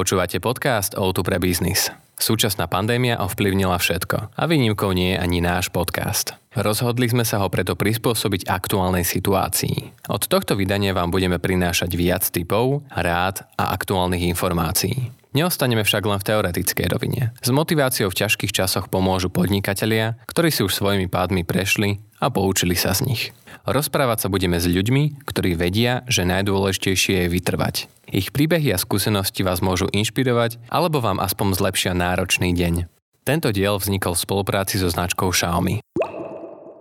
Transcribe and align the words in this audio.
Počúvate 0.00 0.40
podcast 0.40 0.96
O2 0.96 1.20
pre 1.20 1.36
biznis. 1.36 1.92
Súčasná 2.16 2.64
pandémia 2.64 3.20
ovplyvnila 3.20 3.76
všetko 3.76 4.32
a 4.32 4.42
výnimkou 4.48 4.96
nie 4.96 5.12
je 5.12 5.20
ani 5.20 5.44
náš 5.44 5.68
podcast. 5.68 6.40
Rozhodli 6.56 7.04
sme 7.12 7.20
sa 7.20 7.44
ho 7.44 7.52
preto 7.52 7.76
prispôsobiť 7.76 8.48
aktuálnej 8.48 9.04
situácii. 9.04 10.08
Od 10.08 10.24
tohto 10.24 10.56
vydania 10.56 10.96
vám 10.96 11.12
budeme 11.12 11.36
prinášať 11.36 11.92
viac 12.00 12.24
typov, 12.32 12.80
rád 12.88 13.44
a 13.60 13.76
aktuálnych 13.76 14.24
informácií. 14.24 15.12
Neostaneme 15.36 15.84
však 15.84 16.08
len 16.08 16.16
v 16.16 16.26
teoretickej 16.32 16.86
rovine. 16.88 17.36
S 17.36 17.52
motiváciou 17.52 18.08
v 18.08 18.24
ťažkých 18.24 18.56
časoch 18.56 18.88
pomôžu 18.88 19.28
podnikatelia, 19.28 20.16
ktorí 20.32 20.48
si 20.48 20.64
už 20.64 20.80
svojimi 20.80 21.12
pádmi 21.12 21.44
prešli 21.44 22.00
a 22.24 22.32
poučili 22.32 22.72
sa 22.72 22.96
z 22.96 23.04
nich. 23.04 23.22
Rozprávať 23.68 24.24
sa 24.24 24.28
budeme 24.32 24.56
s 24.56 24.64
ľuďmi, 24.64 25.24
ktorí 25.28 25.52
vedia, 25.56 26.00
že 26.08 26.24
najdôležitejšie 26.24 27.26
je 27.26 27.28
vytrvať. 27.28 27.74
Ich 28.08 28.32
príbehy 28.32 28.72
a 28.72 28.80
skúsenosti 28.80 29.44
vás 29.44 29.60
môžu 29.60 29.86
inšpirovať 29.92 30.58
alebo 30.72 30.98
vám 31.04 31.20
aspoň 31.20 31.60
zlepšia 31.60 31.92
náročný 31.92 32.56
deň. 32.56 32.88
Tento 33.22 33.52
diel 33.52 33.76
vznikol 33.76 34.16
v 34.16 34.24
spolupráci 34.24 34.80
so 34.80 34.88
značkou 34.88 35.28
Xiaomi. 35.30 35.84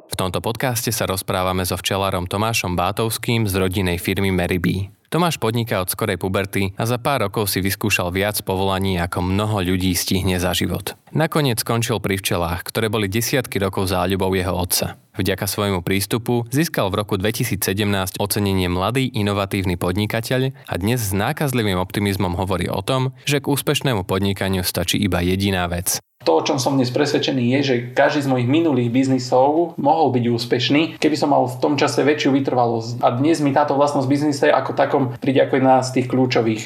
V 0.10 0.16
tomto 0.18 0.42
podcaste 0.42 0.90
sa 0.90 1.06
rozprávame 1.06 1.62
so 1.68 1.78
včelárom 1.78 2.26
Tomášom 2.26 2.74
Bátovským 2.74 3.46
z 3.46 3.54
rodinej 3.60 4.02
firmy 4.02 4.34
Meribee. 4.34 4.90
Tomáš 5.10 5.42
podniká 5.42 5.82
od 5.82 5.90
skorej 5.90 6.22
puberty 6.22 6.78
a 6.78 6.86
za 6.86 7.02
pár 7.02 7.26
rokov 7.26 7.50
si 7.50 7.66
vyskúšal 7.66 8.14
viac 8.14 8.38
povolaní, 8.46 9.02
ako 9.02 9.26
mnoho 9.26 9.66
ľudí 9.66 9.90
stihne 9.98 10.38
za 10.38 10.54
život. 10.54 10.94
Nakoniec 11.10 11.66
skončil 11.66 11.98
pri 11.98 12.22
včelách, 12.22 12.62
ktoré 12.70 12.86
boli 12.86 13.10
desiatky 13.10 13.58
rokov 13.58 13.90
záľubou 13.90 14.30
jeho 14.38 14.54
otca. 14.54 15.02
Vďaka 15.18 15.50
svojmu 15.50 15.82
prístupu 15.82 16.46
získal 16.54 16.94
v 16.94 17.02
roku 17.02 17.18
2017 17.18 18.22
ocenenie 18.22 18.70
Mladý 18.70 19.10
inovatívny 19.18 19.74
podnikateľ 19.74 20.54
a 20.70 20.74
dnes 20.78 21.02
s 21.02 21.12
nákazlivým 21.12 21.82
optimizmom 21.82 22.38
hovorí 22.38 22.70
o 22.70 22.86
tom, 22.86 23.18
že 23.26 23.42
k 23.42 23.50
úspešnému 23.50 24.06
podnikaniu 24.06 24.62
stačí 24.62 25.02
iba 25.02 25.26
jediná 25.26 25.66
vec 25.66 25.98
to, 26.20 26.36
o 26.36 26.46
čom 26.46 26.60
som 26.62 26.76
dnes 26.78 26.94
presvedčený, 26.94 27.58
je, 27.58 27.60
že 27.64 27.76
každý 27.96 28.28
z 28.28 28.30
mojich 28.30 28.46
minulých 28.46 28.92
biznisov 28.92 29.74
mohol 29.80 30.12
byť 30.14 30.26
úspešný, 30.30 30.82
keby 31.02 31.16
som 31.18 31.32
mal 31.32 31.48
v 31.48 31.58
tom 31.58 31.74
čase 31.74 32.06
väčšiu 32.06 32.36
vytrvalosť. 32.36 33.02
A 33.02 33.18
dnes 33.18 33.42
mi 33.42 33.50
táto 33.50 33.74
vlastnosť 33.74 34.06
biznise 34.06 34.46
ako 34.52 34.78
takom 34.78 35.04
príde 35.18 35.42
ako 35.42 35.58
jedna 35.58 35.82
z 35.82 35.90
tých 35.96 36.08
kľúčových. 36.12 36.64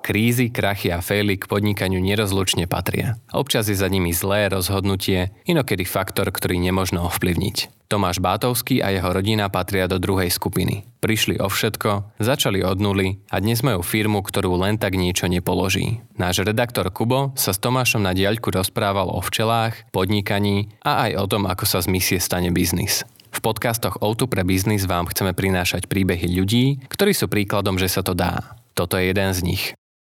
Krízy, 0.00 0.48
krachy 0.48 0.88
a 0.90 1.04
faily 1.04 1.36
k 1.36 1.44
podnikaniu 1.44 2.00
nerozlučne 2.00 2.64
patria. 2.64 3.20
Občas 3.30 3.68
je 3.68 3.76
za 3.76 3.86
nimi 3.86 4.16
zlé 4.16 4.48
rozhodnutie, 4.48 5.30
inokedy 5.44 5.84
faktor, 5.84 6.32
ktorý 6.32 6.56
nemožno 6.56 7.04
ovplyvniť. 7.04 7.86
Tomáš 7.90 8.22
Bátovský 8.22 8.80
a 8.86 8.94
jeho 8.94 9.10
rodina 9.10 9.50
patria 9.50 9.90
do 9.90 9.98
druhej 9.98 10.30
skupiny. 10.30 10.86
Prišli 11.02 11.42
o 11.42 11.50
všetko, 11.50 12.22
začali 12.22 12.62
od 12.62 12.78
nuly 12.78 13.18
a 13.34 13.42
dnes 13.42 13.66
majú 13.66 13.82
firmu, 13.82 14.22
ktorú 14.22 14.54
len 14.62 14.78
tak 14.78 14.94
niečo 14.94 15.26
nepoloží. 15.26 15.98
Náš 16.14 16.46
redaktor 16.46 16.86
Kubo 16.94 17.34
sa 17.34 17.50
s 17.50 17.58
Tomášom 17.58 18.06
na 18.06 18.14
diaľku 18.14 18.54
rozprával 18.54 19.10
o 19.10 19.18
včelách, 19.18 19.90
podnikaní 19.90 20.70
a 20.86 21.10
aj 21.10 21.18
o 21.18 21.26
tom, 21.26 21.50
ako 21.50 21.66
sa 21.66 21.82
z 21.82 21.90
misie 21.90 22.22
stane 22.22 22.54
biznis. 22.54 23.02
V 23.30 23.38
podcastoch 23.42 23.98
Outu 24.02 24.30
pre 24.30 24.46
biznis 24.46 24.86
vám 24.86 25.10
chceme 25.10 25.34
prinášať 25.34 25.90
príbehy 25.90 26.30
ľudí, 26.30 26.82
ktorí 26.86 27.10
sú 27.10 27.26
príkladom, 27.26 27.74
že 27.74 27.90
sa 27.90 28.06
to 28.06 28.14
dá. 28.14 28.58
Toto 28.74 28.98
je 28.98 29.10
jeden 29.10 29.34
z 29.34 29.42
nich. 29.42 29.64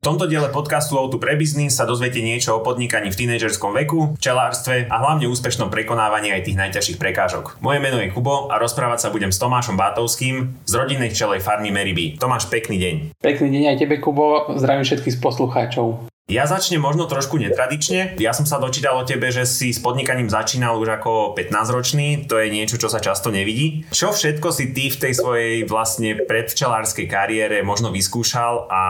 V 0.03 0.11
tomto 0.11 0.27
diele 0.27 0.51
podcastu 0.51 0.99
Auto 0.99 1.15
pre 1.15 1.39
biznis 1.39 1.79
sa 1.79 1.87
dozviete 1.87 2.19
niečo 2.19 2.59
o 2.59 2.59
podnikaní 2.59 3.07
v 3.07 3.23
tínejdžerskom 3.23 3.71
veku, 3.71 4.19
včelárstve 4.19 4.91
a 4.91 4.99
hlavne 4.99 5.31
úspešnom 5.31 5.71
prekonávaní 5.71 6.27
aj 6.35 6.43
tých 6.43 6.59
najťažších 6.59 6.99
prekážok. 6.99 7.55
Moje 7.63 7.79
meno 7.79 8.03
je 8.03 8.11
Kubo 8.11 8.51
a 8.51 8.59
rozprávať 8.59 9.07
sa 9.07 9.15
budem 9.15 9.31
s 9.31 9.39
Tomášom 9.39 9.79
Bátovským 9.79 10.59
z 10.67 10.73
rodinnej 10.75 11.07
včelej 11.07 11.39
farmy 11.39 11.71
Meribee. 11.71 12.19
Tomáš, 12.19 12.51
pekný 12.51 12.83
deň. 12.83 12.95
Pekný 13.23 13.47
deň 13.47 13.63
aj 13.71 13.77
tebe, 13.79 13.95
Kubo. 14.03 14.51
Zdravím 14.59 14.83
všetkých 14.83 15.23
poslucháčov. 15.23 16.11
Ja 16.31 16.47
začnem 16.47 16.79
možno 16.79 17.03
trošku 17.03 17.35
netradične. 17.35 18.15
Ja 18.15 18.31
som 18.31 18.47
sa 18.47 18.55
dočítal 18.55 18.95
o 18.95 19.03
tebe, 19.03 19.27
že 19.27 19.43
si 19.43 19.75
s 19.75 19.83
podnikaním 19.83 20.31
začínal 20.31 20.79
už 20.79 20.95
ako 20.97 21.35
15-ročný. 21.35 22.31
To 22.31 22.39
je 22.39 22.47
niečo, 22.47 22.79
čo 22.79 22.87
sa 22.87 23.03
často 23.03 23.27
nevidí. 23.27 23.83
Čo 23.91 24.15
všetko 24.15 24.47
si 24.55 24.71
ty 24.71 24.87
v 24.87 24.97
tej 25.03 25.13
svojej 25.19 25.55
vlastne 25.67 26.23
predvčelárskej 26.23 27.11
kariére 27.11 27.59
možno 27.61 27.91
vyskúšal 27.91 28.71
a 28.71 28.81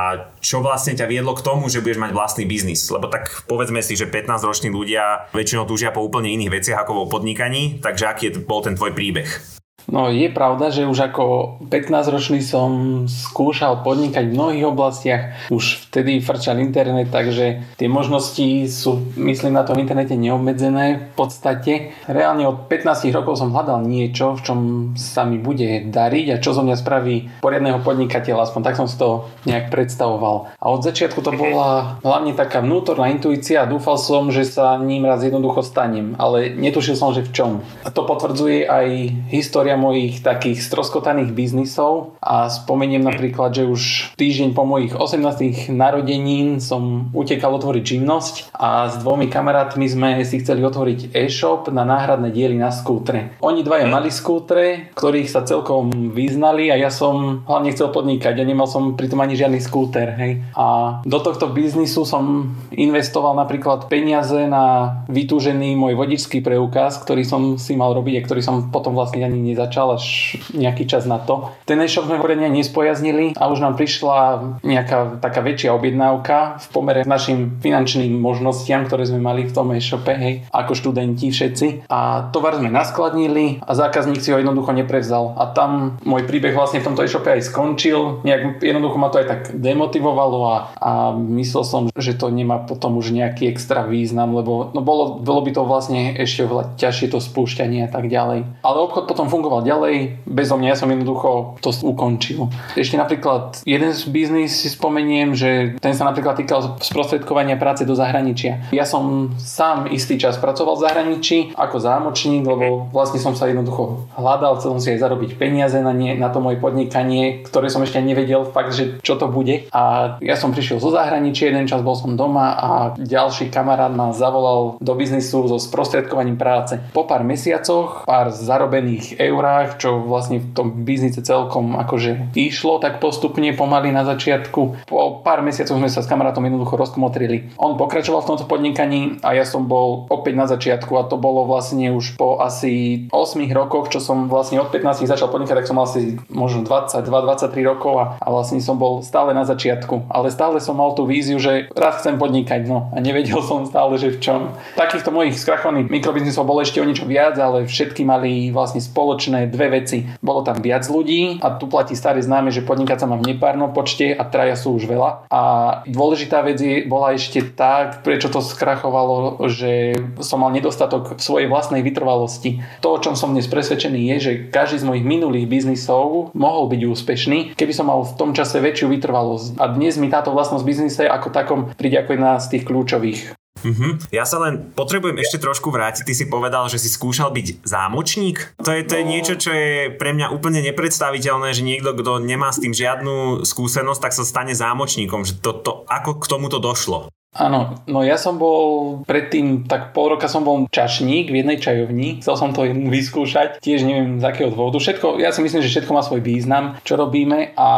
čo 0.45 0.61
vlastne 0.61 0.93
ťa 0.93 1.09
viedlo 1.09 1.33
k 1.33 1.41
tomu, 1.41 1.73
že 1.73 1.81
budeš 1.81 2.05
mať 2.05 2.13
vlastný 2.13 2.45
biznis? 2.45 2.85
Lebo 2.93 3.09
tak 3.09 3.49
povedzme 3.49 3.81
si, 3.81 3.97
že 3.97 4.07
15-roční 4.07 4.69
ľudia 4.69 5.27
väčšinou 5.35 5.67
túžia 5.67 5.89
po 5.89 5.99
úplne 5.99 6.31
iných 6.31 6.53
veciach 6.53 6.85
ako 6.85 7.01
vo 7.01 7.05
podnikaní, 7.09 7.81
takže 7.81 8.13
aký 8.13 8.25
bol 8.45 8.61
ten 8.61 8.79
tvoj 8.79 8.95
príbeh? 8.95 9.52
No 9.91 10.07
je 10.07 10.31
pravda, 10.31 10.71
že 10.71 10.87
už 10.87 11.11
ako 11.11 11.57
15-ročný 11.67 12.39
som 12.39 13.03
skúšal 13.05 13.83
podnikať 13.83 14.31
v 14.31 14.35
mnohých 14.35 14.65
oblastiach. 14.71 15.23
Už 15.51 15.89
vtedy 15.89 16.23
frčal 16.23 16.63
internet, 16.63 17.11
takže 17.11 17.75
tie 17.75 17.87
možnosti 17.91 18.71
sú, 18.71 19.13
myslím, 19.19 19.59
na 19.59 19.67
tom 19.67 19.77
internete 19.77 20.15
neobmedzené 20.15 21.11
v 21.11 21.13
podstate. 21.19 21.73
Reálne 22.07 22.47
od 22.47 22.71
15 22.71 23.11
rokov 23.11 23.43
som 23.43 23.51
hľadal 23.51 23.83
niečo, 23.83 24.39
v 24.39 24.41
čom 24.41 24.59
sa 24.95 25.27
mi 25.27 25.37
bude 25.37 25.85
dariť 25.91 26.27
a 26.31 26.41
čo 26.41 26.55
zo 26.55 26.63
mňa 26.63 26.75
spraví 26.79 27.43
poriadného 27.43 27.83
podnikateľa, 27.83 28.47
aspoň 28.47 28.61
tak 28.63 28.79
som 28.79 28.87
si 28.87 28.95
to 28.95 29.27
nejak 29.43 29.67
predstavoval. 29.67 30.55
A 30.57 30.65
od 30.71 30.81
začiatku 30.81 31.19
to 31.19 31.35
bola 31.35 31.99
hlavne 32.01 32.31
taká 32.33 32.63
vnútorná 32.63 33.11
intuícia 33.11 33.61
a 33.61 33.69
dúfal 33.69 33.99
som, 33.99 34.31
že 34.31 34.47
sa 34.47 34.79
ním 34.79 35.03
raz 35.03 35.21
jednoducho 35.21 35.61
stanem, 35.61 36.15
ale 36.17 36.49
netušil 36.55 36.95
som, 36.95 37.11
že 37.11 37.27
v 37.27 37.33
čom. 37.35 37.51
A 37.83 37.91
to 37.91 38.07
potvrdzuje 38.07 38.65
aj 38.65 38.87
história 39.29 39.72
história 39.73 39.89
mojich 39.89 40.21
takých 40.21 40.61
stroskotaných 40.61 41.33
biznisov 41.33 42.13
a 42.21 42.45
spomeniem 42.45 43.01
napríklad, 43.01 43.57
že 43.57 43.65
už 43.65 43.81
týždeň 44.21 44.53
po 44.53 44.69
mojich 44.69 44.93
18 44.93 45.73
narodenín 45.73 46.61
som 46.61 47.09
utekal 47.09 47.57
otvoriť 47.57 47.83
živnosť 47.97 48.35
a 48.53 48.93
s 48.93 49.01
dvomi 49.01 49.33
kamarátmi 49.33 49.89
sme 49.89 50.21
si 50.21 50.45
chceli 50.45 50.61
otvoriť 50.61 51.17
e-shop 51.17 51.73
na 51.73 51.81
náhradné 51.83 52.29
diely 52.29 52.53
na 52.53 52.69
skútre. 52.69 53.33
Oni 53.41 53.65
dvaja 53.65 53.89
mali 53.89 54.13
skútre, 54.13 54.93
ktorých 54.93 55.29
sa 55.29 55.41
celkom 55.41 56.13
vyznali 56.13 56.69
a 56.69 56.77
ja 56.77 56.93
som 56.93 57.41
hlavne 57.49 57.73
chcel 57.73 57.89
podnikať 57.89 58.37
a 58.37 58.45
nemal 58.45 58.69
som 58.69 58.93
pritom 58.93 59.25
ani 59.25 59.33
žiadny 59.33 59.57
skúter. 59.57 60.13
Hej. 60.21 60.45
A 60.53 60.99
do 61.01 61.17
tohto 61.17 61.49
biznisu 61.49 62.05
som 62.05 62.53
investoval 62.69 63.33
napríklad 63.33 63.89
peniaze 63.89 64.45
na 64.45 65.01
vytúžený 65.09 65.73
môj 65.73 65.97
vodičský 65.97 66.45
preukaz, 66.45 67.01
ktorý 67.01 67.25
som 67.25 67.57
si 67.57 67.73
mal 67.73 67.97
robiť 67.97 68.21
a 68.21 68.25
ktorý 68.25 68.41
som 68.45 68.69
potom 68.69 68.93
vlastne 68.93 69.25
ani 69.25 69.41
nezačal 69.41 69.62
začal 69.67 69.95
až 69.95 70.37
nejaký 70.51 70.85
čas 70.85 71.07
na 71.07 71.19
to. 71.19 71.51
Ten 71.63 71.79
e-shop 71.79 72.07
sme 72.07 72.19
poriadne 72.19 72.51
nespojaznili 72.51 73.35
a 73.39 73.47
už 73.49 73.63
nám 73.63 73.79
prišla 73.79 74.17
nejaká 74.63 75.23
taká 75.23 75.39
väčšia 75.39 75.71
objednávka 75.71 76.59
v 76.59 76.65
pomere 76.73 77.01
našim 77.07 77.59
finančným 77.59 78.15
možnostiam, 78.19 78.83
ktoré 78.87 79.07
sme 79.07 79.23
mali 79.23 79.47
v 79.47 79.55
tom 79.55 79.71
e-shope, 79.71 80.11
hej, 80.11 80.43
ako 80.51 80.73
študenti 80.73 81.29
všetci. 81.29 81.87
A 81.87 82.29
tovar 82.33 82.57
sme 82.57 82.73
naskladnili 82.73 83.61
a 83.63 83.71
zákazník 83.77 84.19
si 84.19 84.33
ho 84.33 84.41
jednoducho 84.41 84.73
neprevzal. 84.73 85.37
A 85.37 85.53
tam 85.53 86.01
môj 86.03 86.25
príbeh 86.25 86.55
vlastne 86.55 86.81
v 86.81 86.87
tomto 86.91 87.05
e-shope 87.05 87.29
aj 87.29 87.47
skončil. 87.47 88.25
Nejak 88.25 88.63
jednoducho 88.63 88.97
ma 88.97 89.13
to 89.13 89.21
aj 89.21 89.27
tak 89.29 89.41
demotivovalo 89.53 90.39
a, 90.49 90.57
a 90.79 90.91
myslel 91.13 91.63
som, 91.63 91.81
že 91.93 92.17
to 92.17 92.33
nemá 92.33 92.65
potom 92.65 92.97
už 92.97 93.13
nejaký 93.13 93.47
extra 93.53 93.85
význam, 93.85 94.33
lebo 94.33 94.73
no 94.73 94.81
bolo, 94.81 95.21
bolo 95.21 95.45
by 95.45 95.51
to 95.53 95.61
vlastne 95.63 96.17
ešte 96.17 96.49
oveľa 96.49 96.73
ťažšie 96.81 97.13
to 97.13 97.19
spúšťanie 97.21 97.85
a 97.85 97.89
tak 97.93 98.09
ďalej. 98.09 98.65
Ale 98.65 98.77
obchod 98.81 99.05
potom 99.05 99.29
fungoval 99.29 99.52
fungoval 99.53 99.69
ďalej, 99.69 99.95
bezo 100.25 100.57
mňa 100.57 100.69
ja 100.73 100.77
som 100.77 100.89
jednoducho 100.89 101.61
to 101.61 101.69
ukončil. 101.85 102.49
Ešte 102.73 102.97
napríklad 102.97 103.61
jeden 103.69 103.93
z 103.93 104.01
biznis 104.09 104.57
si 104.57 104.73
spomeniem, 104.73 105.37
že 105.37 105.77
ten 105.77 105.93
sa 105.93 106.09
napríklad 106.09 106.41
týkal 106.41 106.81
sprostredkovania 106.81 107.61
práce 107.61 107.85
do 107.85 107.93
zahraničia. 107.93 108.73
Ja 108.73 108.89
som 108.89 109.35
sám 109.37 109.93
istý 109.93 110.17
čas 110.17 110.41
pracoval 110.41 110.81
v 110.81 110.85
zahraničí 110.89 111.37
ako 111.53 111.77
zámočník, 111.77 112.41
lebo 112.41 112.89
vlastne 112.89 113.21
som 113.21 113.37
sa 113.37 113.45
jednoducho 113.45 114.09
hľadal, 114.17 114.57
chcel 114.57 114.73
som 114.73 114.81
si 114.81 114.89
aj 114.97 115.05
zarobiť 115.05 115.37
peniaze 115.37 115.77
na, 115.77 115.93
nie, 115.93 116.17
na 116.17 116.33
to 116.33 116.41
moje 116.41 116.57
podnikanie, 116.57 117.45
ktoré 117.45 117.69
som 117.69 117.85
ešte 117.85 118.01
nevedel 118.01 118.49
fakt, 118.49 118.73
že 118.73 118.97
čo 119.05 119.21
to 119.21 119.29
bude. 119.29 119.69
A 119.69 120.15
ja 120.17 120.33
som 120.33 120.49
prišiel 120.49 120.81
zo 120.81 120.89
zahraničia, 120.89 121.53
jeden 121.53 121.69
čas 121.69 121.85
bol 121.85 121.93
som 121.93 122.17
doma 122.17 122.57
a 122.57 122.69
ďalší 122.97 123.53
kamarát 123.53 123.93
ma 123.93 124.15
zavolal 124.15 124.81
do 124.81 124.93
biznisu 124.97 125.45
so 125.45 125.57
sprostredkovaním 125.61 126.39
práce. 126.39 126.79
Po 126.95 127.05
pár 127.05 127.21
mesiacoch, 127.21 128.07
pár 128.07 128.33
zarobených 128.33 129.19
eur 129.19 129.42
eurách, 129.43 129.75
čo 129.75 129.99
vlastne 129.99 130.39
v 130.39 130.47
tom 130.55 130.67
biznise 130.87 131.19
celkom 131.19 131.75
akože 131.75 132.31
išlo 132.31 132.79
tak 132.79 133.03
postupne 133.03 133.51
pomaly 133.51 133.91
na 133.91 134.07
začiatku. 134.07 134.87
Po 134.87 135.19
pár 135.19 135.43
mesiacoch 135.43 135.75
sme 135.75 135.91
sa 135.91 135.99
s 135.99 136.07
kamarátom 136.07 136.47
jednoducho 136.47 136.79
rozkomotrili. 136.79 137.51
On 137.59 137.75
pokračoval 137.75 138.23
v 138.23 138.29
tomto 138.31 138.45
podnikaní 138.47 139.19
a 139.19 139.35
ja 139.35 139.43
som 139.43 139.67
bol 139.67 140.07
opäť 140.07 140.33
na 140.39 140.47
začiatku 140.47 140.95
a 140.95 141.03
to 141.11 141.19
bolo 141.19 141.43
vlastne 141.43 141.91
už 141.91 142.15
po 142.15 142.39
asi 142.39 143.05
8 143.11 143.43
rokoch, 143.51 143.91
čo 143.91 143.99
som 143.99 144.31
vlastne 144.31 144.63
od 144.63 144.71
15 144.71 145.03
začal 145.03 145.27
podnikať, 145.27 145.59
tak 145.59 145.67
som 145.67 145.75
mal 145.75 145.91
asi 145.91 146.15
možno 146.31 146.63
22-23 146.63 147.51
rokov 147.67 147.93
a, 147.99 148.05
a 148.23 148.27
vlastne 148.31 148.63
som 148.63 148.79
bol 148.79 149.03
stále 149.03 149.35
na 149.35 149.43
začiatku. 149.43 150.07
Ale 150.07 150.31
stále 150.31 150.63
som 150.63 150.79
mal 150.79 150.95
tú 150.95 151.03
víziu, 151.03 151.35
že 151.35 151.67
raz 151.75 151.99
chcem 151.99 152.15
podnikať, 152.15 152.63
no 152.63 152.87
a 152.95 153.03
nevedel 153.03 153.43
som 153.43 153.67
stále, 153.67 153.99
že 153.99 154.15
v 154.15 154.21
čom. 154.23 154.39
Takýchto 154.79 155.11
mojich 155.11 155.35
skrachovaných 155.35 155.91
mikrobiznisov 155.91 156.47
bolo 156.47 156.63
ešte 156.63 156.79
o 156.79 156.87
niečo 156.87 157.03
viac, 157.03 157.35
ale 157.35 157.67
všetky 157.67 158.07
mali 158.07 158.53
vlastne 158.53 158.79
spoločné 158.79 159.32
spoločné 159.33 159.49
dve 159.49 159.67
veci. 159.81 159.97
Bolo 160.21 160.45
tam 160.45 160.61
viac 160.61 160.85
ľudí 160.85 161.41
a 161.41 161.57
tu 161.57 161.65
platí 161.65 161.97
staré 161.97 162.21
známe, 162.21 162.53
že 162.53 162.61
podnikať 162.61 163.03
sa 163.03 163.09
má 163.09 163.17
v 163.17 163.33
nepárnom 163.33 163.73
počte 163.73 164.13
a 164.13 164.23
traja 164.29 164.53
sú 164.53 164.77
už 164.77 164.85
veľa. 164.85 165.25
A 165.33 165.41
dôležitá 165.89 166.45
vec 166.45 166.61
je, 166.61 166.85
bola 166.85 167.17
ešte 167.17 167.41
tak, 167.41 168.05
prečo 168.05 168.29
to 168.29 168.39
skrachovalo, 168.43 169.41
že 169.49 169.97
som 170.21 170.45
mal 170.45 170.53
nedostatok 170.53 171.17
v 171.17 171.21
svojej 171.21 171.47
vlastnej 171.49 171.81
vytrvalosti. 171.81 172.61
To, 172.85 172.93
o 172.93 173.01
čom 173.01 173.17
som 173.17 173.33
dnes 173.33 173.49
presvedčený, 173.49 174.13
je, 174.13 174.17
že 174.19 174.33
každý 174.53 174.85
z 174.85 174.87
mojich 174.87 175.05
minulých 175.05 175.49
biznisov 175.49 176.35
mohol 176.37 176.69
byť 176.69 176.81
úspešný, 176.85 177.39
keby 177.57 177.73
som 177.73 177.89
mal 177.89 178.05
v 178.05 178.15
tom 178.19 178.31
čase 178.37 178.61
väčšiu 178.61 178.93
vytrvalosť. 178.93 179.57
A 179.57 179.73
dnes 179.73 179.97
mi 179.97 180.13
táto 180.13 180.29
vlastnosť 180.35 180.67
biznise 180.67 181.03
ako 181.09 181.33
takom 181.33 181.59
príde 181.73 181.97
ako 181.97 182.15
jedna 182.15 182.37
z 182.37 182.45
tých 182.57 182.63
kľúčových. 182.67 183.42
Uh-huh. 183.63 183.97
Ja 184.11 184.27
sa 184.27 184.43
len 184.43 184.75
potrebujem 184.75 185.17
ešte 185.23 185.39
trošku 185.39 185.71
vrátiť. 185.71 186.03
Ty 186.03 186.13
si 186.13 186.25
povedal, 186.27 186.67
že 186.67 186.77
si 186.77 186.91
skúšal 186.91 187.31
byť 187.31 187.63
zámočník. 187.63 188.59
To 188.61 188.69
je, 188.75 188.83
to 188.83 188.93
je 188.99 189.05
no. 189.07 189.09
niečo, 189.09 189.33
čo 189.39 189.51
je 189.55 189.95
pre 189.95 190.11
mňa 190.11 190.35
úplne 190.35 190.59
nepredstaviteľné, 190.61 191.55
že 191.55 191.63
niekto, 191.63 191.95
kto 191.95 192.19
nemá 192.19 192.51
s 192.51 192.59
tým 192.59 192.75
žiadnu 192.75 193.47
skúsenosť, 193.47 194.01
tak 194.03 194.13
sa 194.13 194.27
stane 194.27 194.53
zámočníkom. 194.53 195.23
Že 195.23 195.33
to, 195.39 195.51
to, 195.63 195.71
ako 195.87 196.19
k 196.19 196.25
tomuto 196.27 196.59
došlo? 196.59 197.07
Áno, 197.33 197.81
no 197.89 198.05
ja 198.05 198.21
som 198.21 198.37
bol 198.37 199.01
predtým, 199.09 199.65
tak 199.65 199.89
pol 199.97 200.13
roka 200.13 200.29
som 200.29 200.45
bol 200.45 200.69
čašník 200.69 201.33
v 201.33 201.41
jednej 201.41 201.57
čajovni, 201.57 202.21
chcel 202.21 202.37
som 202.37 202.53
to 202.53 202.69
vyskúšať, 202.69 203.57
tiež 203.57 203.81
neviem 203.81 204.21
z 204.21 204.25
akého 204.29 204.53
dôvodu. 204.53 204.77
Všetko, 204.77 205.17
ja 205.17 205.33
si 205.33 205.41
myslím, 205.41 205.65
že 205.65 205.73
všetko 205.73 205.91
má 205.97 206.05
svoj 206.05 206.21
význam, 206.21 206.77
čo 206.85 206.93
robíme 206.93 207.57
a 207.57 207.69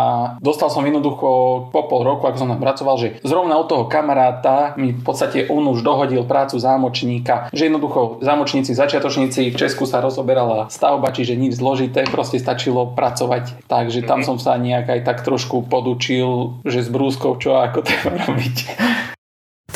dostal 0.44 0.68
som 0.68 0.84
jednoducho 0.84 1.72
po 1.72 1.82
pol 1.88 2.04
roku, 2.04 2.28
ako 2.28 2.36
som 2.36 2.52
tam 2.52 2.60
pracoval, 2.60 2.96
že 3.00 3.08
zrovna 3.24 3.56
od 3.56 3.72
toho 3.72 3.88
kamaráta 3.88 4.76
mi 4.76 4.92
v 4.92 5.04
podstate 5.08 5.48
on 5.48 5.64
už 5.72 5.88
dohodil 5.88 6.28
prácu 6.28 6.60
zámočníka, 6.60 7.48
že 7.56 7.72
jednoducho 7.72 8.20
zámočníci, 8.20 8.76
začiatočníci 8.76 9.56
v 9.56 9.60
Česku 9.60 9.88
sa 9.88 10.04
rozoberala 10.04 10.68
stavba, 10.68 11.16
čiže 11.16 11.40
nič 11.40 11.56
zložité, 11.56 12.04
proste 12.12 12.44
stačilo 12.44 12.92
pracovať. 12.92 13.72
Takže 13.72 14.04
tam 14.04 14.20
mhm. 14.20 14.28
som 14.28 14.38
sa 14.38 14.60
nejak 14.60 14.92
aj 14.92 15.02
tak 15.08 15.24
trošku 15.24 15.64
podučil, 15.72 16.60
že 16.68 16.84
s 16.84 16.92
brúskou 16.92 17.40
čo 17.40 17.56
a 17.56 17.72
ako 17.72 17.80
treba 17.88 18.20
robiť. 18.28 19.15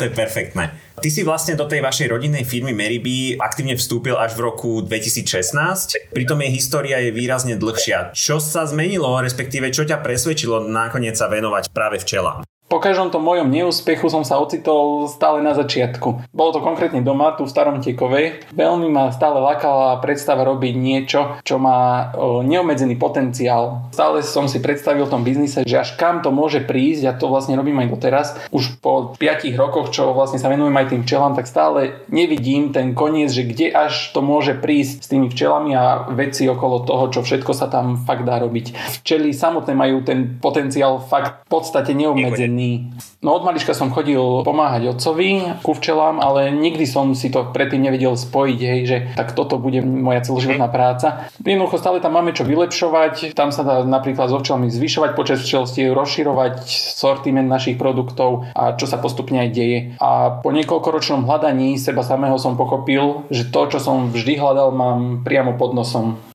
To 0.00 0.08
je 0.08 0.16
perfektné. 0.16 0.64
Ty 0.96 1.08
si 1.12 1.20
vlastne 1.20 1.60
do 1.60 1.68
tej 1.68 1.84
vašej 1.84 2.08
rodinnej 2.08 2.48
firmy 2.48 2.72
Meriby 2.72 3.36
aktívne 3.36 3.76
vstúpil 3.76 4.16
až 4.16 4.32
v 4.32 4.48
roku 4.48 4.80
2016, 4.80 6.16
pritom 6.16 6.40
jej 6.40 6.52
história 6.56 7.04
je 7.04 7.12
výrazne 7.12 7.60
dlhšia. 7.60 8.16
Čo 8.16 8.40
sa 8.40 8.64
zmenilo, 8.64 9.20
respektíve 9.20 9.68
čo 9.68 9.84
ťa 9.84 10.00
presvedčilo 10.00 10.64
nakoniec 10.64 11.20
sa 11.20 11.28
venovať 11.28 11.68
práve 11.76 12.00
včelám? 12.00 12.40
Po 12.70 12.78
každom 12.78 13.10
tom 13.10 13.26
mojom 13.26 13.50
neúspechu 13.50 14.06
som 14.06 14.22
sa 14.22 14.38
ocitol 14.38 15.10
stále 15.10 15.42
na 15.42 15.58
začiatku. 15.58 16.30
Bolo 16.30 16.54
to 16.54 16.62
konkrétne 16.62 17.02
doma, 17.02 17.34
tu 17.34 17.42
v 17.42 17.50
Starom 17.50 17.82
Tekovej. 17.82 18.46
Veľmi 18.54 18.86
ma 18.86 19.10
stále 19.10 19.42
lakala 19.42 19.98
predstava 19.98 20.46
robiť 20.46 20.78
niečo, 20.78 21.42
čo 21.42 21.58
má 21.58 22.14
neobmedzený 22.46 22.94
potenciál. 22.94 23.90
Stále 23.90 24.22
som 24.22 24.46
si 24.46 24.62
predstavil 24.62 25.02
v 25.02 25.10
tom 25.10 25.26
biznise, 25.26 25.66
že 25.66 25.82
až 25.82 25.98
kam 25.98 26.22
to 26.22 26.30
môže 26.30 26.62
prísť, 26.62 27.10
a 27.10 27.18
to 27.18 27.26
vlastne 27.26 27.58
robím 27.58 27.74
aj 27.82 27.90
doteraz. 27.90 28.38
Už 28.54 28.78
po 28.78 29.18
5 29.18 29.50
rokoch, 29.58 29.90
čo 29.90 30.14
vlastne 30.14 30.38
sa 30.38 30.46
venujem 30.46 30.78
aj 30.78 30.94
tým 30.94 31.02
včelám, 31.02 31.34
tak 31.34 31.50
stále 31.50 32.06
nevidím 32.06 32.70
ten 32.70 32.94
koniec, 32.94 33.34
že 33.34 33.50
kde 33.50 33.74
až 33.74 34.14
to 34.14 34.22
môže 34.22 34.54
prísť 34.54 35.02
s 35.02 35.10
tými 35.10 35.26
včelami 35.26 35.74
a 35.74 36.06
veci 36.14 36.46
okolo 36.46 36.86
toho, 36.86 37.10
čo 37.10 37.26
všetko 37.26 37.50
sa 37.50 37.66
tam 37.66 37.98
fakt 38.06 38.22
dá 38.22 38.38
robiť. 38.38 38.78
Včely 39.02 39.34
samotné 39.34 39.74
majú 39.74 40.06
ten 40.06 40.38
potenciál 40.38 41.02
fakt 41.02 41.42
v 41.50 41.58
podstate 41.58 41.98
neobmedzený 41.98 42.59
iný. 42.60 42.92
No 43.24 43.32
od 43.32 43.44
malička 43.48 43.72
som 43.72 43.88
chodil 43.88 44.20
pomáhať 44.44 44.92
otcovi 44.92 45.60
ku 45.64 45.72
včelám, 45.72 46.20
ale 46.20 46.52
nikdy 46.52 46.84
som 46.84 47.16
si 47.16 47.32
to 47.32 47.48
predtým 47.48 47.80
nevedel 47.80 48.16
spojiť, 48.16 48.60
hej, 48.60 48.80
že 48.84 48.96
tak 49.16 49.32
toto 49.32 49.56
bude 49.56 49.80
moja 49.80 50.20
celoživotná 50.20 50.68
práca. 50.68 51.28
Jednoducho 51.40 51.80
stále 51.80 52.04
tam 52.04 52.16
máme 52.16 52.36
čo 52.36 52.44
vylepšovať, 52.44 53.32
tam 53.32 53.48
sa 53.48 53.64
dá 53.64 53.80
napríklad 53.84 54.28
so 54.28 54.36
včelami 54.40 54.68
zvyšovať 54.68 55.10
počet 55.16 55.40
včelstiev, 55.40 55.96
rozširovať 55.96 56.68
sortiment 56.96 57.48
našich 57.48 57.80
produktov 57.80 58.48
a 58.52 58.76
čo 58.76 58.84
sa 58.84 59.00
postupne 59.00 59.40
aj 59.40 59.50
deje. 59.52 59.78
A 60.00 60.40
po 60.44 60.52
niekoľkoročnom 60.52 61.24
hľadaní 61.24 61.80
seba 61.80 62.04
samého 62.04 62.36
som 62.36 62.60
pochopil, 62.60 63.24
že 63.32 63.48
to, 63.48 63.68
čo 63.72 63.78
som 63.80 64.12
vždy 64.12 64.36
hľadal, 64.36 64.72
mám 64.72 65.24
priamo 65.24 65.56
pod 65.56 65.72
nosom. 65.72 66.29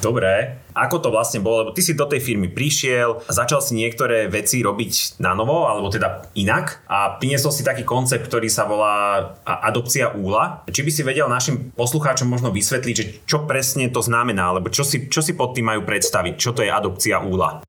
Dobre, 0.00 0.64
ako 0.72 0.96
to 0.96 1.08
vlastne 1.12 1.44
bolo? 1.44 1.60
Lebo 1.60 1.76
ty 1.76 1.84
si 1.84 1.92
do 1.92 2.08
tej 2.08 2.24
firmy 2.24 2.48
prišiel, 2.48 3.20
začal 3.28 3.60
si 3.60 3.76
niektoré 3.76 4.32
veci 4.32 4.64
robiť 4.64 5.20
na 5.20 5.36
novo, 5.36 5.68
alebo 5.68 5.92
teda 5.92 6.32
inak 6.40 6.80
a 6.88 7.20
priniesol 7.20 7.52
si 7.52 7.60
taký 7.60 7.84
koncept, 7.84 8.24
ktorý 8.24 8.48
sa 8.48 8.64
volá 8.64 9.36
adopcia 9.44 10.16
úla. 10.16 10.64
Či 10.72 10.80
by 10.80 10.90
si 10.90 11.02
vedel 11.04 11.28
našim 11.28 11.68
poslucháčom 11.76 12.26
možno 12.26 12.48
vysvetliť, 12.48 12.94
že 12.96 13.04
čo 13.28 13.44
presne 13.44 13.92
to 13.92 14.00
znamená, 14.00 14.56
alebo 14.56 14.72
čo 14.72 14.88
si, 14.88 15.12
čo 15.12 15.20
si 15.20 15.36
pod 15.36 15.52
tým 15.52 15.68
majú 15.68 15.84
predstaviť, 15.84 16.34
čo 16.40 16.56
to 16.56 16.64
je 16.64 16.72
adopcia 16.72 17.20
úla? 17.20 17.60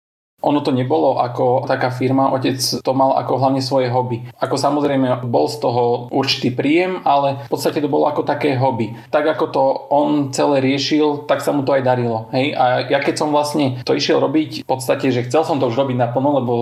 Ono 0.41 0.59
to 0.65 0.73
nebolo 0.73 1.21
ako 1.21 1.69
taká 1.69 1.93
firma, 1.93 2.33
otec 2.33 2.57
to 2.57 2.91
mal 2.97 3.13
ako 3.17 3.37
hlavne 3.37 3.61
svoje 3.61 3.93
hobby. 3.93 4.25
Ako 4.41 4.57
samozrejme 4.57 5.21
bol 5.29 5.45
z 5.45 5.61
toho 5.61 6.09
určitý 6.09 6.49
príjem, 6.49 7.03
ale 7.05 7.45
v 7.45 7.49
podstate 7.51 7.77
to 7.77 7.91
bolo 7.91 8.09
ako 8.09 8.25
také 8.25 8.57
hobby. 8.57 8.97
Tak 9.13 9.37
ako 9.37 9.45
to 9.53 9.63
on 9.93 10.09
celé 10.33 10.63
riešil, 10.63 11.29
tak 11.29 11.45
sa 11.45 11.53
mu 11.53 11.61
to 11.61 11.75
aj 11.77 11.83
darilo. 11.85 12.31
Hej? 12.33 12.57
A 12.57 12.89
ja 12.89 12.99
keď 13.03 13.21
som 13.21 13.29
vlastne 13.29 13.81
to 13.85 13.93
išiel 13.93 14.17
robiť, 14.17 14.65
v 14.65 14.67
podstate, 14.67 15.13
že 15.13 15.25
chcel 15.29 15.45
som 15.45 15.61
to 15.61 15.69
už 15.69 15.77
robiť 15.77 15.97
naplno, 15.97 16.29
lebo 16.41 16.53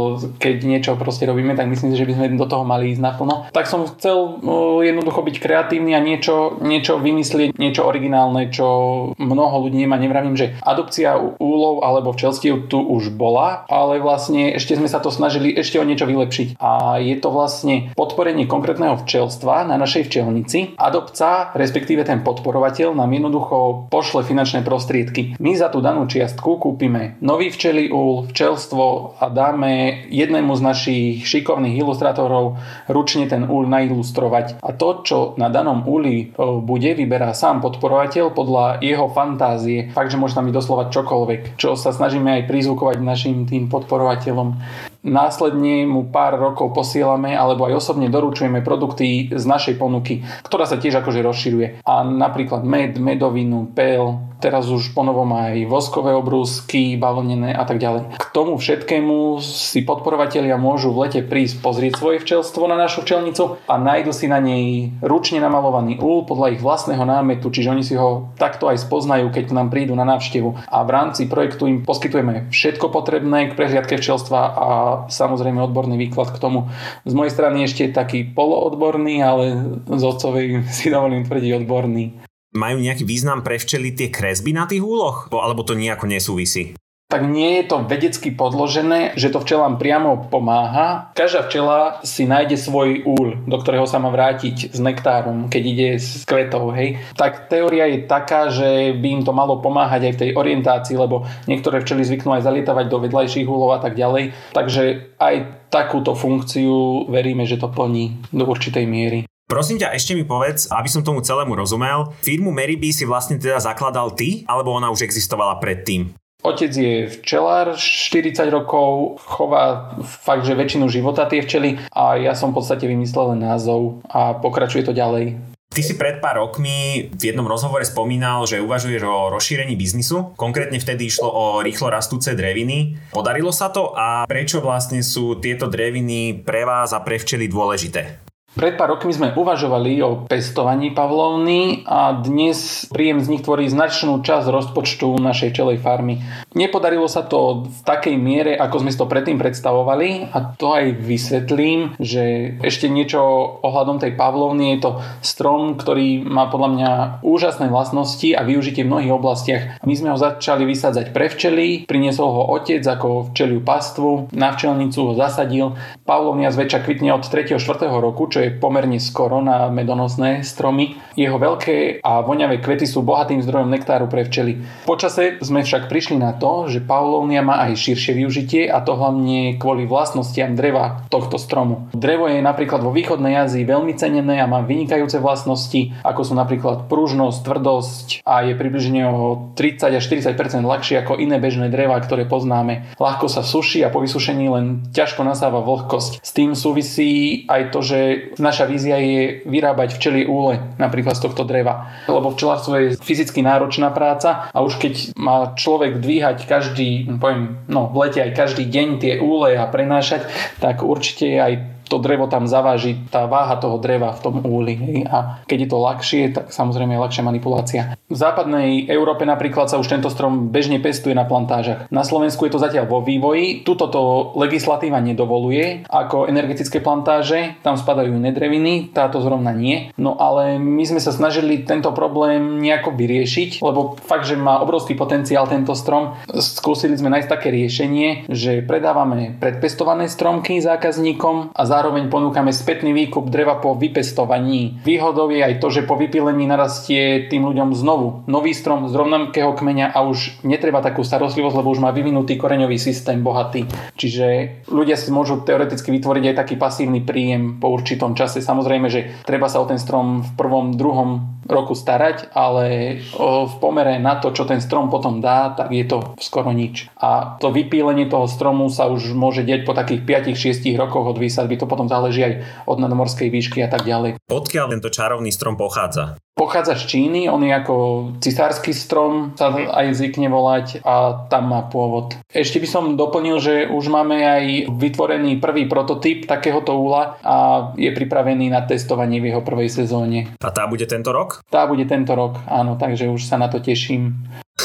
keď 0.42 0.56
niečo 0.68 0.92
proste 1.00 1.24
robíme, 1.30 1.56
tak 1.56 1.72
myslím 1.72 1.96
že 1.96 2.08
by 2.08 2.14
sme 2.16 2.40
do 2.40 2.48
toho 2.48 2.64
mali 2.64 2.96
ísť 2.96 3.04
naplno. 3.04 3.36
Tak 3.52 3.68
som 3.68 3.88
chcel 3.88 4.40
no, 4.44 4.80
jednoducho 4.80 5.24
byť 5.24 5.36
kreatívny 5.40 5.96
a 5.96 6.04
niečo, 6.04 6.60
niečo 6.64 7.00
vymyslieť, 7.00 7.56
niečo 7.60 7.84
originálne, 7.84 8.48
čo 8.52 8.68
mnoho 9.16 9.56
ľudí 9.68 9.84
nemá. 9.84 10.00
Nevravím, 10.00 10.40
že 10.40 10.56
adopcia 10.64 11.16
úlov 11.40 11.84
alebo 11.84 12.16
včelstiev 12.16 12.72
tu 12.72 12.80
už 12.80 13.12
bola, 13.12 13.68
ale 13.70 14.02
vlastne 14.02 14.58
ešte 14.58 14.74
sme 14.74 14.90
sa 14.90 14.98
to 14.98 15.14
snažili 15.14 15.54
ešte 15.54 15.78
o 15.78 15.86
niečo 15.86 16.10
vylepšiť. 16.10 16.58
A 16.58 16.98
je 16.98 17.16
to 17.22 17.30
vlastne 17.30 17.94
podporenie 17.94 18.50
konkrétneho 18.50 18.98
včelstva 18.98 19.70
na 19.70 19.78
našej 19.78 20.10
včelnici. 20.10 20.74
Adopca, 20.76 21.54
respektíve 21.54 22.02
ten 22.02 22.26
podporovateľ, 22.26 22.98
nám 22.98 23.14
jednoducho 23.14 23.88
pošle 23.94 24.26
finančné 24.26 24.66
prostriedky. 24.66 25.38
My 25.38 25.54
za 25.54 25.70
tú 25.70 25.80
danú 25.80 26.10
čiastku 26.10 26.58
kúpime 26.58 27.22
nový 27.22 27.54
včelí 27.54 27.94
úl, 27.94 28.26
včelstvo 28.32 29.16
a 29.22 29.30
dáme 29.30 30.06
jednému 30.10 30.56
z 30.58 30.62
našich 30.66 31.14
šikovných 31.28 31.78
ilustrátorov 31.78 32.58
ručne 32.90 33.30
ten 33.30 33.46
úl 33.46 33.70
nailustrovať. 33.70 34.64
A 34.64 34.74
to, 34.74 35.04
čo 35.04 35.18
na 35.36 35.52
danom 35.52 35.84
úli 35.86 36.32
e, 36.32 36.42
bude, 36.64 36.96
vyberá 36.96 37.36
sám 37.36 37.60
podporovateľ 37.60 38.32
podľa 38.32 38.80
jeho 38.80 39.12
fantázie. 39.12 39.92
Fakt, 39.92 40.10
že 40.10 40.18
môže 40.18 40.34
tam 40.34 40.48
byť 40.48 40.56
doslova 40.56 40.88
čokoľvek, 40.88 41.60
čo 41.60 41.76
sa 41.76 41.92
snažíme 41.92 42.40
aj 42.40 42.48
prizvukovať 42.48 42.98
našim 43.04 43.44
tým 43.44 43.59
tým 43.60 43.68
podporovateľom. 43.68 44.56
Následne 45.04 45.84
mu 45.84 46.08
pár 46.08 46.40
rokov 46.40 46.72
posielame 46.72 47.36
alebo 47.36 47.68
aj 47.68 47.84
osobne 47.84 48.08
doručujeme 48.08 48.64
produkty 48.64 49.28
z 49.36 49.44
našej 49.44 49.76
ponuky, 49.76 50.24
ktorá 50.48 50.64
sa 50.64 50.80
tiež 50.80 51.04
akože 51.04 51.20
rozširuje. 51.20 51.68
A 51.84 52.08
napríklad 52.08 52.64
med, 52.64 52.96
medovinu, 52.96 53.68
pel, 53.76 54.29
teraz 54.40 54.72
už 54.72 54.96
ponovom 54.96 55.28
aj 55.36 55.68
voskové 55.68 56.16
obrúsky, 56.16 56.96
bavlnené 56.96 57.52
a 57.52 57.68
tak 57.68 57.78
ďalej. 57.78 58.16
K 58.16 58.26
tomu 58.32 58.56
všetkému 58.56 59.44
si 59.44 59.84
podporovatelia 59.84 60.56
môžu 60.56 60.96
v 60.96 61.08
lete 61.08 61.22
prísť 61.22 61.60
pozrieť 61.60 62.00
svoje 62.00 62.18
včelstvo 62.24 62.64
na 62.72 62.80
našu 62.80 63.04
včelnicu 63.04 63.60
a 63.68 63.76
nájdu 63.76 64.16
si 64.16 64.32
na 64.32 64.40
nej 64.40 64.96
ručne 65.04 65.44
namalovaný 65.44 66.00
úl 66.00 66.24
podľa 66.24 66.56
ich 66.56 66.64
vlastného 66.64 67.04
námetu, 67.04 67.52
čiže 67.52 67.72
oni 67.76 67.84
si 67.84 68.00
ho 68.00 68.32
takto 68.40 68.72
aj 68.72 68.80
spoznajú, 68.80 69.28
keď 69.30 69.52
nám 69.52 69.68
prídu 69.70 69.94
na 69.94 70.08
návštevu. 70.08 70.72
A 70.72 70.78
v 70.88 70.90
rámci 70.96 71.28
projektu 71.28 71.68
im 71.68 71.84
poskytujeme 71.84 72.48
všetko 72.50 72.88
potrebné 72.90 73.52
k 73.52 73.58
prehliadke 73.60 74.00
včelstva 74.00 74.40
a 74.40 74.68
samozrejme 75.12 75.60
odborný 75.60 76.00
výklad 76.00 76.32
k 76.32 76.40
tomu. 76.40 76.72
Z 77.04 77.12
mojej 77.12 77.36
strany 77.36 77.68
ešte 77.68 77.92
taký 77.92 78.24
poloodborný, 78.24 79.20
ale 79.20 79.46
z 79.84 80.04
otcovej 80.08 80.64
si 80.78 80.88
dovolím 80.88 81.28
tvrdiť 81.28 81.52
odborný. 81.60 82.29
Majú 82.50 82.82
nejaký 82.82 83.06
význam 83.06 83.46
pre 83.46 83.62
včely 83.62 83.94
tie 83.94 84.10
kresby 84.10 84.58
na 84.58 84.66
tých 84.66 84.82
úloh? 84.82 85.30
Alebo 85.30 85.62
to 85.62 85.78
nejako 85.78 86.10
nesúvisí? 86.10 86.74
tak 87.10 87.26
nie 87.26 87.58
je 87.58 87.74
to 87.74 87.90
vedecky 87.90 88.30
podložené, 88.30 89.18
že 89.18 89.34
to 89.34 89.42
včelám 89.42 89.82
priamo 89.82 90.30
pomáha. 90.30 91.10
Každá 91.18 91.50
včela 91.50 92.06
si 92.06 92.30
nájde 92.30 92.54
svoj 92.54 93.02
úl, 93.02 93.34
do 93.50 93.58
ktorého 93.58 93.90
sa 93.90 93.98
má 93.98 94.14
vrátiť 94.14 94.70
s 94.70 94.78
nektárom, 94.78 95.50
keď 95.50 95.64
ide 95.66 95.90
s 95.98 96.22
kvetov, 96.22 96.70
hej. 96.78 97.02
Tak 97.18 97.50
teória 97.50 97.90
je 97.90 98.06
taká, 98.06 98.54
že 98.54 98.94
by 98.94 99.08
im 99.10 99.22
to 99.26 99.34
malo 99.34 99.58
pomáhať 99.58 100.06
aj 100.06 100.14
v 100.14 100.22
tej 100.22 100.32
orientácii, 100.38 100.96
lebo 101.02 101.26
niektoré 101.50 101.82
včely 101.82 102.06
zvyknú 102.06 102.38
aj 102.38 102.46
zalietavať 102.46 102.86
do 102.86 103.02
vedľajších 103.02 103.50
úlov 103.50 103.74
a 103.74 103.82
tak 103.82 103.98
ďalej. 103.98 104.38
Takže 104.54 105.18
aj 105.18 105.36
takúto 105.74 106.14
funkciu 106.14 107.10
veríme, 107.10 107.50
že 107.50 107.58
to 107.58 107.74
plní 107.74 108.22
do 108.30 108.46
určitej 108.46 108.86
miery. 108.86 109.26
Prosím 109.50 109.82
ťa, 109.82 109.98
ešte 109.98 110.14
mi 110.14 110.22
povedz, 110.22 110.70
aby 110.70 110.86
som 110.86 111.02
tomu 111.02 111.26
celému 111.26 111.58
rozumel, 111.58 112.14
firmu 112.22 112.54
Meriby 112.54 112.94
si 112.94 113.02
vlastne 113.02 113.42
teda 113.42 113.58
zakladal 113.58 114.14
ty, 114.14 114.46
alebo 114.46 114.78
ona 114.78 114.94
už 114.94 115.02
existovala 115.02 115.58
predtým? 115.58 116.14
Otec 116.46 116.70
je 116.70 117.10
včelár, 117.10 117.74
40 117.74 118.46
rokov, 118.54 119.18
chová 119.26 119.98
fakt, 120.06 120.46
že 120.46 120.54
väčšinu 120.54 120.86
života 120.94 121.26
tie 121.26 121.42
včely 121.42 121.82
a 121.90 122.22
ja 122.22 122.38
som 122.38 122.54
v 122.54 122.62
podstate 122.62 122.86
vymyslel 122.86 123.34
len 123.34 123.42
názov 123.42 124.06
a 124.06 124.38
pokračuje 124.38 124.86
to 124.86 124.94
ďalej. 124.94 125.42
Ty 125.74 125.82
si 125.82 125.98
pred 125.98 126.22
pár 126.22 126.46
rokmi 126.46 127.10
v 127.10 127.22
jednom 127.34 127.50
rozhovore 127.50 127.82
spomínal, 127.82 128.46
že 128.46 128.62
uvažuješ 128.62 129.02
o 129.02 129.34
rozšírení 129.34 129.74
biznisu. 129.74 130.38
Konkrétne 130.38 130.78
vtedy 130.78 131.10
išlo 131.10 131.26
o 131.26 131.44
rýchlo 131.66 131.90
rastúce 131.90 132.38
dreviny. 132.38 133.02
Podarilo 133.10 133.50
sa 133.50 133.74
to 133.74 133.98
a 133.98 134.30
prečo 134.30 134.62
vlastne 134.62 135.02
sú 135.02 135.42
tieto 135.42 135.66
dreviny 135.66 136.46
pre 136.46 136.70
vás 136.70 136.94
a 136.94 137.02
pre 137.02 137.18
včely 137.18 137.50
dôležité? 137.50 138.29
Pred 138.50 138.82
pár 138.82 138.98
rokmi 138.98 139.14
sme 139.14 139.30
uvažovali 139.38 140.02
o 140.02 140.26
pestovaní 140.26 140.90
pavlovny 140.90 141.86
a 141.86 142.18
dnes 142.18 142.90
príjem 142.90 143.22
z 143.22 143.30
nich 143.30 143.46
tvorí 143.46 143.70
značnú 143.70 144.26
časť 144.26 144.50
rozpočtu 144.50 145.22
našej 145.22 145.54
čelej 145.54 145.78
farmy. 145.78 146.18
Nepodarilo 146.58 147.06
sa 147.06 147.22
to 147.22 147.70
v 147.70 147.80
takej 147.86 148.18
miere, 148.18 148.58
ako 148.58 148.82
sme 148.82 148.90
si 148.90 148.98
to 148.98 149.06
predtým 149.06 149.38
predstavovali 149.38 150.34
a 150.34 150.58
to 150.58 150.74
aj 150.74 150.98
vysvetlím, 150.98 151.94
že 152.02 152.58
ešte 152.66 152.90
niečo 152.90 153.22
ohľadom 153.62 154.02
tej 154.02 154.18
pavlovny 154.18 154.74
je 154.74 154.80
to 154.82 154.92
strom, 155.22 155.78
ktorý 155.78 156.26
má 156.26 156.50
podľa 156.50 156.70
mňa 156.74 156.92
úžasné 157.22 157.70
vlastnosti 157.70 158.34
a 158.34 158.42
využitie 158.42 158.82
v 158.82 158.90
mnohých 158.90 159.14
oblastiach. 159.14 159.64
My 159.86 159.94
sme 159.94 160.10
ho 160.10 160.18
začali 160.18 160.66
vysádzať 160.66 161.14
pre 161.14 161.30
včely, 161.30 161.86
priniesol 161.86 162.34
ho 162.34 162.44
otec 162.58 162.82
ako 162.82 163.30
včeliu 163.30 163.62
pastvu, 163.62 164.34
na 164.34 164.58
včelnicu 164.58 165.06
ho 165.06 165.14
zasadil. 165.14 165.78
Pavlovnia 166.02 166.50
zväčša 166.50 166.82
kvitne 166.82 167.14
od 167.14 167.30
3. 167.30 167.62
4. 167.62 167.62
roku, 168.02 168.26
čo 168.26 168.39
je 168.42 168.56
pomerne 168.56 169.00
skoro 169.02 169.44
na 169.44 169.68
medonosné 169.68 170.42
stromy. 170.44 170.96
Jeho 171.20 171.36
veľké 171.36 172.00
a 172.00 172.24
voňavé 172.24 172.64
kvety 172.64 172.88
sú 172.88 173.04
bohatým 173.04 173.44
zdrojom 173.44 173.68
nektáru 173.68 174.08
pre 174.08 174.24
včely. 174.24 174.64
Počase 174.88 175.42
sme 175.44 175.64
však 175.64 175.92
prišli 175.92 176.16
na 176.16 176.36
to, 176.36 176.72
že 176.72 176.84
Paulovnia 176.84 177.44
má 177.44 177.60
aj 177.68 177.76
širšie 177.76 178.14
využitie 178.16 178.62
a 178.72 178.80
to 178.80 178.96
hlavne 178.96 179.60
kvôli 179.60 179.84
vlastnostiam 179.84 180.56
dreva 180.56 181.04
tohto 181.12 181.36
stromu. 181.36 181.92
Drevo 181.92 182.32
je 182.32 182.40
napríklad 182.40 182.80
vo 182.80 182.96
východnej 182.96 183.36
Ázii 183.44 183.68
veľmi 183.68 183.94
cenené 183.96 184.40
a 184.40 184.48
má 184.48 184.64
vynikajúce 184.64 185.20
vlastnosti, 185.20 185.92
ako 186.04 186.22
sú 186.24 186.34
napríklad 186.36 186.88
pružnosť, 186.88 187.40
tvrdosť 187.44 188.08
a 188.24 188.48
je 188.48 188.54
približne 188.56 189.04
o 189.10 189.52
30 189.56 190.00
až 190.00 190.04
40% 190.08 190.64
ľahšie 190.64 191.04
ako 191.04 191.20
iné 191.20 191.38
bežné 191.38 191.68
dreva, 191.68 192.00
ktoré 192.00 192.26
poznáme. 192.26 192.96
Ľahko 192.96 193.28
sa 193.28 193.44
suší 193.44 193.84
a 193.84 193.94
po 193.94 194.00
vysušení 194.04 194.46
len 194.48 194.66
ťažko 194.96 195.26
nasáva 195.26 195.62
vlhkosť. 195.64 196.24
S 196.24 196.32
tým 196.32 196.54
súvisí 196.54 197.44
aj 197.50 197.74
to, 197.74 197.80
že 197.82 198.00
naša 198.38 198.70
vízia 198.70 199.02
je 199.02 199.42
vyrábať 199.48 199.98
včeli 199.98 200.30
úle, 200.30 200.62
napríklad 200.78 201.18
z 201.18 201.26
tohto 201.26 201.48
dreva. 201.48 201.90
Lebo 202.06 202.30
včelárstvo 202.36 202.78
je 202.78 202.88
fyzicky 203.00 203.42
náročná 203.42 203.90
práca 203.90 204.52
a 204.54 204.58
už 204.62 204.78
keď 204.78 205.18
má 205.18 205.58
človek 205.58 205.98
dvíhať 205.98 206.46
každý, 206.46 207.10
poviem, 207.18 207.58
no 207.66 207.90
v 207.90 208.06
lete 208.06 208.20
aj 208.22 208.38
každý 208.38 208.70
deň 208.70 208.88
tie 209.02 209.14
úle 209.18 209.58
a 209.58 209.66
prenášať, 209.66 210.28
tak 210.62 210.86
určite 210.86 211.26
aj 211.40 211.79
to 211.90 211.98
drevo 211.98 212.30
tam 212.30 212.46
zaváži, 212.46 213.02
tá 213.10 213.26
váha 213.26 213.58
toho 213.58 213.82
dreva 213.82 214.14
v 214.14 214.22
tom 214.22 214.36
úli. 214.46 215.04
A 215.10 215.42
keď 215.50 215.58
je 215.66 215.70
to 215.70 215.78
ľahšie, 215.82 216.22
tak 216.32 216.46
samozrejme 216.54 216.94
je 216.96 217.04
ľahšia 217.04 217.24
manipulácia. 217.26 217.82
V 218.06 218.18
západnej 218.18 218.86
Európe 218.86 219.26
napríklad 219.26 219.68
sa 219.68 219.82
už 219.82 219.90
tento 219.90 220.08
strom 220.14 220.54
bežne 220.54 220.78
pestuje 220.78 221.18
na 221.18 221.26
plantážach. 221.26 221.90
Na 221.90 222.06
Slovensku 222.06 222.46
je 222.46 222.54
to 222.54 222.62
zatiaľ 222.62 222.86
vo 222.86 223.02
vývoji. 223.02 223.66
Tuto 223.66 223.90
to 223.90 224.34
legislatíva 224.38 225.02
nedovoluje. 225.02 225.90
Ako 225.90 226.30
energetické 226.30 226.78
plantáže, 226.80 227.58
tam 227.66 227.74
spadajú 227.74 228.14
iné 228.14 228.30
dreviny, 228.30 228.94
táto 228.94 229.18
zrovna 229.20 229.50
nie. 229.50 229.90
No 229.98 230.14
ale 230.22 230.62
my 230.62 230.86
sme 230.86 231.02
sa 231.02 231.10
snažili 231.10 231.66
tento 231.66 231.90
problém 231.90 232.62
nejako 232.62 232.94
vyriešiť, 232.94 233.66
lebo 233.66 233.98
fakt, 233.98 234.30
že 234.30 234.38
má 234.38 234.62
obrovský 234.62 234.94
potenciál 234.94 235.50
tento 235.50 235.74
strom. 235.74 236.14
Skúsili 236.30 236.94
sme 236.94 237.10
nájsť 237.10 237.30
také 237.30 237.50
riešenie, 237.50 238.30
že 238.30 238.62
predávame 238.62 239.34
predpestované 239.40 240.06
stromky 240.06 240.62
zákazníkom 240.62 241.56
a 241.56 241.64
zároveň 241.80 242.12
ponúkame 242.12 242.52
spätný 242.52 242.92
výkup 242.92 243.32
dreva 243.32 243.56
po 243.56 243.72
vypestovaní. 243.72 244.84
Výhodou 244.84 245.32
je 245.32 245.40
aj 245.40 245.64
to, 245.64 245.72
že 245.72 245.88
po 245.88 245.96
vypílení 245.96 246.44
narastie 246.44 247.32
tým 247.32 247.48
ľuďom 247.48 247.72
znovu 247.72 248.28
nový 248.28 248.52
strom 248.52 248.92
z 248.92 249.00
rovnakého 249.00 249.56
kmeňa 249.56 249.96
a 249.96 250.04
už 250.04 250.44
netreba 250.44 250.84
takú 250.84 251.08
starostlivosť, 251.08 251.56
lebo 251.56 251.72
už 251.72 251.80
má 251.80 251.96
vyvinutý 251.96 252.36
koreňový 252.36 252.76
systém 252.76 253.24
bohatý. 253.24 253.64
Čiže 253.96 254.60
ľudia 254.68 255.00
si 255.00 255.08
môžu 255.16 255.40
teoreticky 255.40 255.88
vytvoriť 255.96 256.36
aj 256.36 256.36
taký 256.36 256.60
pasívny 256.60 257.00
príjem 257.00 257.64
po 257.64 257.72
určitom 257.72 258.12
čase. 258.12 258.44
Samozrejme, 258.44 258.92
že 258.92 259.24
treba 259.24 259.48
sa 259.48 259.64
o 259.64 259.70
ten 259.72 259.80
strom 259.80 260.20
v 260.20 260.30
prvom, 260.36 260.76
druhom 260.76 261.40
roku 261.50 261.74
starať, 261.74 262.30
ale 262.36 263.00
v 263.18 263.56
pomere 263.58 263.98
na 263.98 264.20
to, 264.20 264.36
čo 264.36 264.46
ten 264.46 264.62
strom 264.62 264.92
potom 264.92 265.24
dá, 265.24 265.56
tak 265.56 265.72
je 265.72 265.88
to 265.88 266.14
skoro 266.22 266.52
nič. 266.52 266.92
A 267.00 267.40
to 267.42 267.50
vypílenie 267.50 268.06
toho 268.06 268.28
stromu 268.30 268.70
sa 268.70 268.86
už 268.92 269.16
môže 269.18 269.42
deť 269.42 269.66
po 269.66 269.74
takých 269.74 270.06
5-6 270.36 270.78
rokoch 270.78 271.10
od 271.10 271.18
výsadby. 271.18 271.58
To 271.58 271.69
potom 271.70 271.86
záleží 271.86 272.26
aj 272.26 272.34
od 272.66 272.82
nadmorskej 272.82 273.30
výšky 273.30 273.62
a 273.62 273.70
tak 273.70 273.86
ďalej. 273.86 274.18
Odkiaľ 274.26 274.66
tento 274.74 274.90
čarovný 274.90 275.30
strom 275.30 275.54
pochádza? 275.56 276.18
Pochádza 276.40 276.80
z 276.80 276.84
Číny, 276.88 277.28
on 277.28 277.44
je 277.44 277.52
ako 277.52 277.76
cisársky 278.24 278.72
strom, 278.72 279.36
sa 279.36 279.52
aj 279.52 279.92
zvykne 279.92 280.32
volať 280.32 280.80
a 280.88 281.28
tam 281.28 281.52
má 281.52 281.68
pôvod. 281.68 282.16
Ešte 282.32 282.64
by 282.64 282.68
som 282.72 282.96
doplnil, 282.96 283.44
že 283.44 283.68
už 283.68 283.92
máme 283.92 284.24
aj 284.24 284.72
vytvorený 284.72 285.44
prvý 285.44 285.68
prototyp 285.68 286.32
takéhoto 286.32 286.80
úla 286.80 287.20
a 287.28 287.36
je 287.76 287.92
pripravený 287.92 288.56
na 288.56 288.64
testovanie 288.64 289.20
v 289.20 289.36
jeho 289.36 289.44
prvej 289.44 289.68
sezóne. 289.68 290.32
A 290.40 290.50
tá 290.56 290.64
bude 290.64 290.88
tento 290.88 291.12
rok? 291.12 291.44
Tá 291.52 291.68
bude 291.68 291.84
tento 291.84 292.16
rok, 292.16 292.40
áno, 292.48 292.80
takže 292.80 293.12
už 293.12 293.20
sa 293.28 293.36
na 293.36 293.52
to 293.52 293.60
teším. 293.60 294.16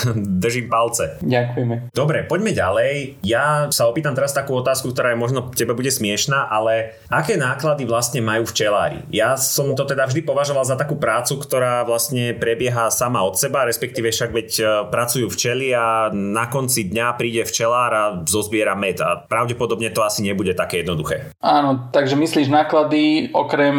Držím 0.42 0.66
palce. 0.68 1.18
Ďakujeme. 1.22 1.94
Dobre, 1.94 2.26
poďme 2.26 2.52
ďalej. 2.52 3.20
Ja 3.22 3.68
sa 3.70 3.88
opýtam 3.88 4.16
teraz 4.16 4.34
takú 4.34 4.58
otázku, 4.58 4.90
ktorá 4.92 5.14
je 5.14 5.18
možno 5.20 5.50
tebe 5.54 5.72
bude 5.76 5.90
smiešná, 5.90 6.50
ale 6.50 6.98
aké 7.08 7.38
náklady 7.38 7.86
vlastne 7.86 8.20
majú 8.24 8.48
včelári? 8.48 9.06
Ja 9.10 9.38
som 9.38 9.72
to 9.78 9.86
teda 9.86 10.06
vždy 10.08 10.26
považoval 10.26 10.66
za 10.66 10.74
takú 10.74 10.98
prácu, 10.98 11.38
ktorá 11.38 11.86
vlastne 11.86 12.34
prebieha 12.34 12.90
sama 12.90 13.22
od 13.22 13.38
seba, 13.38 13.66
respektíve 13.66 14.10
však 14.10 14.30
veď 14.30 14.50
e, 14.58 14.64
pracujú 14.90 15.26
včely 15.30 15.74
a 15.74 16.10
na 16.12 16.46
konci 16.50 16.88
dňa 16.90 17.06
príde 17.18 17.42
včelár 17.46 17.90
a 17.92 18.04
zozbiera 18.26 18.74
med 18.78 18.98
a 19.00 19.24
pravdepodobne 19.24 19.90
to 19.90 20.02
asi 20.02 20.22
nebude 20.22 20.54
také 20.54 20.82
jednoduché. 20.82 21.34
Áno, 21.40 21.90
takže 21.90 22.18
myslíš 22.18 22.50
náklady 22.50 23.30
okrem 23.34 23.76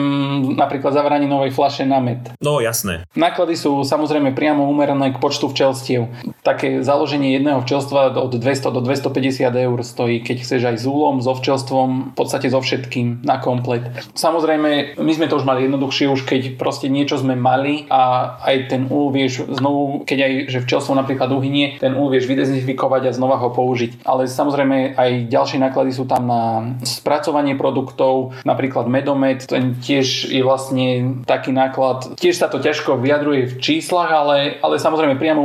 napríklad 0.55 0.95
zavrania 0.95 1.27
novej 1.29 1.51
flaše 1.55 1.83
na 1.87 1.99
med? 1.99 2.33
No 2.39 2.59
jasné. 2.59 3.07
Náklady 3.17 3.55
sú 3.57 3.83
samozrejme 3.83 4.35
priamo 4.35 4.67
umerané 4.67 5.15
k 5.15 5.21
počtu 5.21 5.49
včelstiev. 5.51 6.04
Také 6.45 6.85
založenie 6.85 7.35
jedného 7.35 7.61
včelstva 7.61 8.13
od 8.17 8.33
200 8.33 8.75
do 8.75 8.81
250 8.81 9.49
eur 9.49 9.79
stojí, 9.81 10.21
keď 10.21 10.37
chceš 10.45 10.61
aj 10.65 10.77
s 10.81 10.85
úlom, 10.85 11.21
so 11.21 11.33
včelstvom, 11.33 12.13
v 12.13 12.15
podstate 12.17 12.47
so 12.49 12.61
všetkým 12.61 13.25
na 13.25 13.41
komplet. 13.41 13.89
Samozrejme, 14.13 14.99
my 14.99 15.11
sme 15.13 15.25
to 15.25 15.41
už 15.41 15.45
mali 15.45 15.65
jednoduchšie, 15.65 16.05
už 16.11 16.21
keď 16.25 16.41
proste 16.59 16.87
niečo 16.87 17.17
sme 17.17 17.33
mali 17.33 17.89
a 17.89 18.35
aj 18.45 18.55
ten 18.69 18.81
úl 18.89 19.09
vieš 19.09 19.45
znovu, 19.49 20.05
keď 20.05 20.19
aj 20.21 20.33
že 20.49 20.59
včelstvo 20.63 20.93
napríklad 20.93 21.29
uhynie, 21.33 21.81
ten 21.81 21.97
úl 21.97 22.13
vieš 22.13 22.29
vydezinfikovať 22.29 23.09
a 23.09 23.15
znova 23.15 23.41
ho 23.41 23.49
použiť. 23.49 24.05
Ale 24.05 24.29
samozrejme 24.29 24.97
aj 24.97 25.11
ďalšie 25.29 25.59
náklady 25.61 25.91
sú 25.93 26.05
tam 26.05 26.29
na 26.29 26.43
spracovanie 26.85 27.57
produktov, 27.57 28.37
napríklad 28.45 28.85
medomed, 28.85 29.45
ten 29.45 29.77
tiež 29.77 30.29
je 30.29 30.41
vlastne 30.45 31.21
taký 31.25 31.51
náklad. 31.51 32.17
Tiež 32.19 32.37
sa 32.37 32.47
to 32.47 32.61
ťažko 32.61 33.01
vyjadruje 33.01 33.49
v 33.49 33.55
číslach, 33.61 34.11
ale, 34.11 34.61
ale 34.61 34.81
samozrejme 34.81 35.17
priamo 35.17 35.41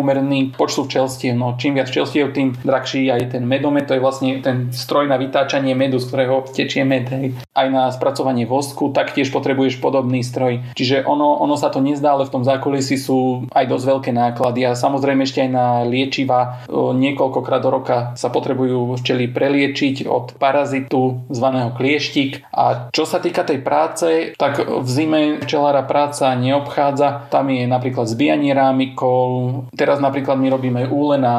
umerný 0.50 0.58
počtu 0.58 0.84
včelstiev. 0.86 1.34
No, 1.38 1.54
čím 1.58 1.78
viac 1.78 1.88
včelstiev, 1.88 2.34
tým 2.34 2.54
drahší 2.64 3.10
aj 3.10 3.36
ten 3.36 3.46
medomet, 3.46 3.86
to 3.86 3.94
je 3.94 4.02
vlastne 4.02 4.42
ten 4.42 4.74
stroj 4.74 5.06
na 5.06 5.16
vytáčanie 5.16 5.74
medu, 5.74 5.98
z 6.02 6.08
ktorého 6.10 6.44
tečie 6.50 6.82
med. 6.84 7.06
Hej. 7.10 7.26
Aj 7.54 7.66
na 7.70 7.90
spracovanie 7.90 8.46
vosku 8.46 8.90
taktiež 8.90 9.30
potrebuješ 9.30 9.78
podobný 9.78 10.22
stroj. 10.26 10.60
Čiže 10.74 11.06
ono, 11.06 11.38
ono 11.40 11.54
sa 11.56 11.70
to 11.70 11.80
nezdá, 11.80 12.14
ale 12.16 12.26
v 12.26 12.34
tom 12.34 12.42
zákulisí 12.44 12.98
sú 12.98 13.46
aj 13.54 13.66
dosť 13.70 13.84
veľké 13.86 14.10
náklady 14.12 14.66
a 14.66 14.78
samozrejme 14.78 15.24
ešte 15.24 15.46
aj 15.46 15.50
na 15.50 15.66
liečiva 15.86 16.66
niekoľkokrát 16.70 17.62
do 17.62 17.70
roka 17.70 17.96
sa 18.16 18.28
potrebujú 18.32 18.98
včely 19.00 19.30
preliečiť 19.30 20.08
od 20.08 20.36
parazitu 20.36 21.24
zvaného 21.30 21.72
klieštik. 21.76 22.42
A 22.50 22.90
čo 22.90 23.04
sa 23.06 23.22
týka 23.22 23.46
tej 23.46 23.62
práce, 23.62 24.34
tak 24.36 24.60
v 24.60 24.88
zime 24.88 25.20
včelára 25.42 25.84
práca 25.84 26.32
neobchádza. 26.34 27.30
Tam 27.30 27.48
je 27.52 27.64
napríklad 27.68 28.08
zbijanie 28.08 28.52
rámikov. 28.56 29.68
Teraz 29.76 30.00
napríklad 30.00 30.39
my 30.40 30.48
robíme 30.48 30.88
úle 30.88 31.20
na 31.20 31.36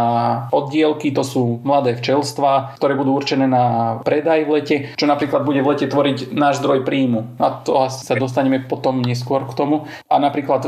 oddielky, 0.53 1.09
to 1.09 1.25
sú 1.25 1.59
mladé 1.65 1.97
včelstva, 1.97 2.77
ktoré 2.77 2.93
budú 2.93 3.17
určené 3.17 3.49
na 3.49 3.97
predaj 4.05 4.45
v 4.45 4.53
lete, 4.61 4.75
čo 4.95 5.09
napríklad 5.09 5.41
bude 5.41 5.65
v 5.65 5.73
lete 5.73 5.89
tvoriť 5.89 6.31
náš 6.31 6.61
zdroj 6.61 6.85
príjmu. 6.85 7.41
A 7.41 7.65
to 7.65 7.89
sa 7.89 8.13
dostaneme 8.13 8.61
potom 8.61 9.01
neskôr 9.01 9.49
k 9.49 9.57
tomu. 9.57 9.89
A 10.05 10.21
napríklad 10.21 10.63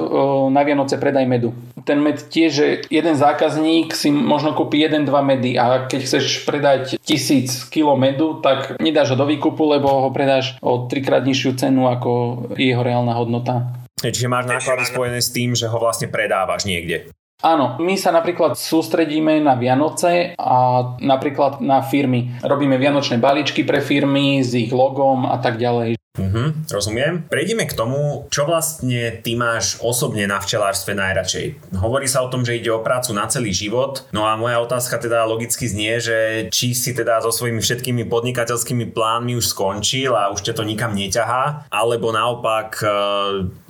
na 0.50 0.62
Vianoce 0.66 0.98
predaj 0.98 1.30
medu. 1.30 1.54
Ten 1.86 2.02
med 2.02 2.18
tiež, 2.32 2.50
že 2.50 2.68
jeden 2.90 3.14
zákazník 3.14 3.94
si 3.94 4.10
možno 4.10 4.58
kúpi 4.58 4.82
1-2 4.82 5.08
medy 5.22 5.60
a 5.60 5.86
keď 5.86 6.00
chceš 6.08 6.48
predať 6.48 6.96
1000 7.04 7.70
kg 7.70 7.94
medu, 8.00 8.40
tak 8.42 8.80
nedáš 8.80 9.14
ho 9.14 9.18
do 9.20 9.28
výkupu, 9.28 9.68
lebo 9.68 10.08
ho 10.08 10.10
predáš 10.10 10.56
o 10.64 10.88
trikrát 10.90 11.28
nižšiu 11.28 11.60
cenu 11.60 11.86
ako 11.92 12.12
jeho 12.56 12.82
reálna 12.82 13.14
hodnota. 13.14 13.76
Čiže 14.04 14.28
máš 14.28 14.52
náklady 14.52 14.84
spojené 14.88 15.20
s 15.24 15.32
tým, 15.32 15.56
že 15.56 15.68
ho 15.68 15.78
vlastne 15.80 16.12
predávaš 16.12 16.68
niekde. 16.68 17.12
Áno, 17.44 17.76
my 17.76 18.00
sa 18.00 18.16
napríklad 18.16 18.56
sústredíme 18.56 19.44
na 19.44 19.60
Vianoce 19.60 20.32
a 20.40 20.80
napríklad 21.04 21.60
na 21.60 21.84
firmy. 21.84 22.40
Robíme 22.40 22.80
vianočné 22.80 23.20
balíčky 23.20 23.68
pre 23.68 23.84
firmy 23.84 24.40
s 24.40 24.56
ich 24.56 24.72
logom 24.72 25.28
a 25.28 25.36
tak 25.44 25.60
ďalej. 25.60 26.00
Mhm, 26.14 26.70
rozumiem. 26.70 27.26
Prejdeme 27.26 27.66
k 27.66 27.74
tomu, 27.74 28.30
čo 28.30 28.46
vlastne 28.46 29.18
ty 29.26 29.34
máš 29.34 29.82
osobne 29.82 30.30
na 30.30 30.38
včelárstve 30.38 30.94
najradšej. 30.94 31.74
Hovorí 31.74 32.06
sa 32.06 32.22
o 32.22 32.30
tom, 32.30 32.46
že 32.46 32.62
ide 32.62 32.70
o 32.70 32.86
prácu 32.86 33.18
na 33.18 33.26
celý 33.26 33.50
život. 33.50 34.06
No 34.14 34.30
a 34.30 34.38
moja 34.38 34.62
otázka 34.62 35.02
teda 35.02 35.26
logicky 35.26 35.66
znie, 35.66 35.98
že 35.98 36.18
či 36.54 36.78
si 36.78 36.94
teda 36.94 37.18
so 37.26 37.34
svojimi 37.34 37.58
všetkými 37.58 38.06
podnikateľskými 38.06 38.94
plánmi 38.94 39.34
už 39.42 39.58
skončil 39.58 40.14
a 40.14 40.30
už 40.30 40.46
ťa 40.46 40.54
to 40.54 40.62
nikam 40.62 40.94
neťahá, 40.94 41.66
alebo 41.74 42.14
naopak 42.14 42.78
e, 42.78 42.88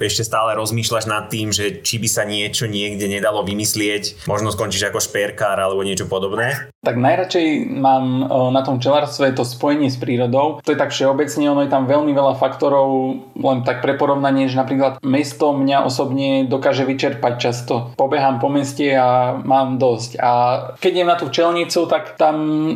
ešte 0.04 0.28
stále 0.28 0.60
rozmýšľaš 0.60 1.08
nad 1.08 1.32
tým, 1.32 1.56
že 1.56 1.80
či 1.80 1.96
by 1.96 2.12
sa 2.12 2.28
niečo 2.28 2.68
niekde 2.68 3.08
nedalo 3.08 3.48
vymyslieť, 3.48 4.28
možno 4.28 4.52
skončíš 4.52 4.92
ako 4.92 5.00
šperkár 5.00 5.64
alebo 5.64 5.80
niečo 5.88 6.12
podobné? 6.12 6.76
Tak 6.84 7.00
najradšej 7.00 7.72
mám 7.72 8.28
e, 8.28 8.52
na 8.52 8.68
tom 8.68 8.84
včelárstve 8.84 9.32
to 9.32 9.48
spojenie 9.48 9.88
s 9.88 9.96
prírodou. 9.96 10.60
To 10.60 10.76
je 10.76 10.76
tak 10.76 10.92
všeobecne, 10.92 11.48
ono 11.48 11.64
je 11.64 11.72
tam 11.72 11.88
veľmi 11.88 12.12
veľa 12.12 12.33
faktorov, 12.38 13.20
len 13.34 13.60
tak 13.66 13.82
pre 13.82 13.98
porovnanie, 13.98 14.50
že 14.50 14.60
napríklad 14.60 15.00
mesto 15.04 15.54
mňa 15.54 15.86
osobne 15.86 16.46
dokáže 16.48 16.86
vyčerpať 16.88 17.34
často. 17.40 17.94
Pobehám 17.98 18.40
po 18.40 18.50
meste 18.50 18.90
a 18.94 19.38
mám 19.40 19.78
dosť. 19.78 20.18
A 20.22 20.32
keď 20.78 20.92
idem 20.94 21.10
na 21.10 21.18
tú 21.20 21.28
včelnicu, 21.30 21.86
tak 21.90 22.16
tam 22.16 22.36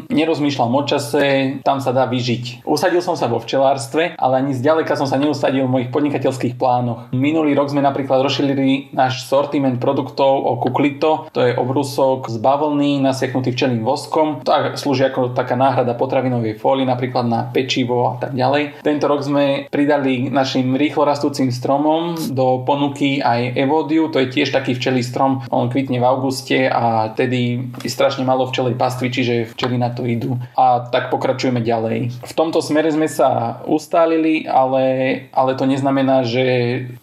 nerozmýšľam 0.10 0.74
o 0.74 0.84
čase, 0.86 1.24
tam 1.62 1.80
sa 1.80 1.92
dá 1.94 2.06
vyžiť. 2.10 2.68
Usadil 2.68 3.02
som 3.02 3.16
sa 3.16 3.30
vo 3.32 3.42
včelárstve, 3.42 4.18
ale 4.18 4.34
ani 4.42 4.58
zďaleka 4.58 4.98
som 4.98 5.06
sa 5.10 5.20
neusadil 5.22 5.66
v 5.66 5.74
mojich 5.74 5.90
podnikateľských 5.94 6.56
plánoch. 6.60 7.10
Minulý 7.14 7.54
rok 7.54 7.72
sme 7.72 7.86
napríklad 7.86 8.22
rozšírili 8.22 8.92
náš 8.94 9.26
sortiment 9.28 9.78
produktov 9.80 10.44
o 10.44 10.60
kuklito, 10.60 11.30
to 11.32 11.44
je 11.44 11.56
obrusok 11.56 12.30
z 12.30 12.38
bavlny 12.42 13.00
nasieknutý 13.02 13.54
včelným 13.54 13.84
voskom. 13.86 14.42
To 14.44 14.52
slúži 14.76 15.08
ako 15.08 15.32
taká 15.32 15.56
náhrada 15.56 15.96
potravinovej 15.96 16.60
fólie, 16.60 16.84
napríklad 16.84 17.26
na 17.28 17.48
pečivo 17.48 18.14
a 18.14 18.16
tak 18.20 18.36
ďalej. 18.36 18.84
Tento 18.84 19.06
rok 19.08 19.24
sme 19.24 19.46
pridali 19.72 20.30
našim 20.32 20.76
rýchlo 20.76 21.04
rastúcim 21.08 21.52
stromom 21.54 22.16
do 22.34 22.64
ponuky 22.64 23.20
aj 23.22 23.56
Evodiu, 23.56 24.10
to 24.12 24.22
je 24.24 24.28
tiež 24.32 24.54
taký 24.54 24.76
včelý 24.76 25.02
strom, 25.04 25.44
on 25.52 25.70
kvitne 25.72 26.00
v 26.02 26.08
auguste 26.08 26.68
a 26.68 27.12
tedy 27.14 27.72
je 27.84 27.92
strašne 27.92 28.24
malo 28.24 28.48
včelej 28.48 28.76
pastvy, 28.76 29.08
čiže 29.12 29.34
včely 29.56 29.78
na 29.80 29.94
to 29.94 30.04
idú. 30.04 30.38
A 30.58 30.88
tak 30.88 31.10
pokračujeme 31.10 31.64
ďalej. 31.64 32.24
V 32.24 32.34
tomto 32.38 32.60
smere 32.60 32.92
sme 32.92 33.08
sa 33.08 33.62
ustálili, 33.66 34.46
ale, 34.48 34.86
ale 35.32 35.52
to 35.56 35.66
neznamená, 35.66 36.24
že 36.28 36.46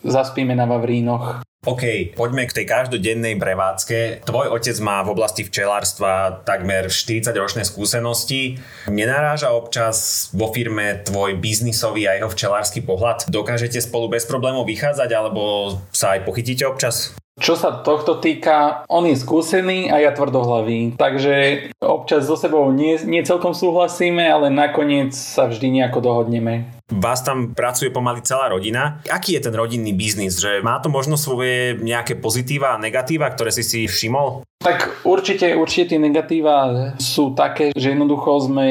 zaspíme 0.05 0.53
na 0.53 0.69
Vavrínoch. 0.69 1.45
OK, 1.65 2.13
poďme 2.13 2.45
k 2.45 2.61
tej 2.61 2.67
každodennej 2.69 3.41
prevádzke. 3.41 4.29
Tvoj 4.29 4.53
otec 4.53 4.77
má 4.85 5.01
v 5.01 5.17
oblasti 5.17 5.49
včelárstva 5.49 6.45
takmer 6.45 6.93
40 6.93 7.33
ročné 7.33 7.65
skúsenosti. 7.65 8.61
Nenaráža 8.93 9.49
občas 9.49 10.29
vo 10.37 10.53
firme 10.53 11.01
tvoj 11.09 11.41
biznisový 11.41 12.05
a 12.05 12.21
jeho 12.21 12.29
včelársky 12.29 12.85
pohľad? 12.85 13.33
Dokážete 13.33 13.81
spolu 13.81 14.13
bez 14.13 14.29
problémov 14.29 14.69
vychádzať 14.69 15.09
alebo 15.17 15.73
sa 15.89 16.21
aj 16.21 16.29
pochytíte 16.29 16.69
občas? 16.69 17.17
Čo 17.41 17.57
sa 17.57 17.81
tohto 17.81 18.21
týka, 18.21 18.85
on 18.87 19.09
je 19.09 19.17
skúsený 19.19 19.91
a 19.91 19.99
ja 19.99 20.15
tvrdohlavý, 20.15 20.95
takže 20.95 21.67
občas 21.83 22.31
so 22.31 22.39
sebou 22.39 22.71
nie, 22.71 22.95
nie 23.09 23.27
celkom 23.27 23.51
súhlasíme, 23.51 24.23
ale 24.23 24.55
nakoniec 24.55 25.11
sa 25.17 25.51
vždy 25.51 25.83
nejako 25.83 25.99
dohodneme. 25.99 26.74
Vás 26.93 27.25
tam 27.25 27.57
pracuje 27.57 27.89
pomaly 27.89 28.21
celá 28.21 28.53
rodina. 28.53 29.01
Aký 29.09 29.41
je 29.41 29.49
ten 29.49 29.57
rodinný 29.57 29.97
biznis? 29.97 30.37
Že 30.37 30.61
má 30.61 30.77
to 30.85 30.93
možno 30.93 31.17
svoje 31.17 31.81
nejaké 31.81 32.21
pozitíva 32.21 32.77
a 32.77 32.81
negatíva, 32.81 33.33
ktoré 33.33 33.49
si 33.49 33.65
si 33.65 33.89
všimol? 33.89 34.45
Tak 34.65 35.05
určite, 35.05 35.53
určite 35.61 35.93
tie 35.93 36.01
negatíva 36.01 36.57
sú 36.97 37.37
také, 37.37 37.77
že 37.77 37.93
jednoducho 37.93 38.49
sme 38.49 38.69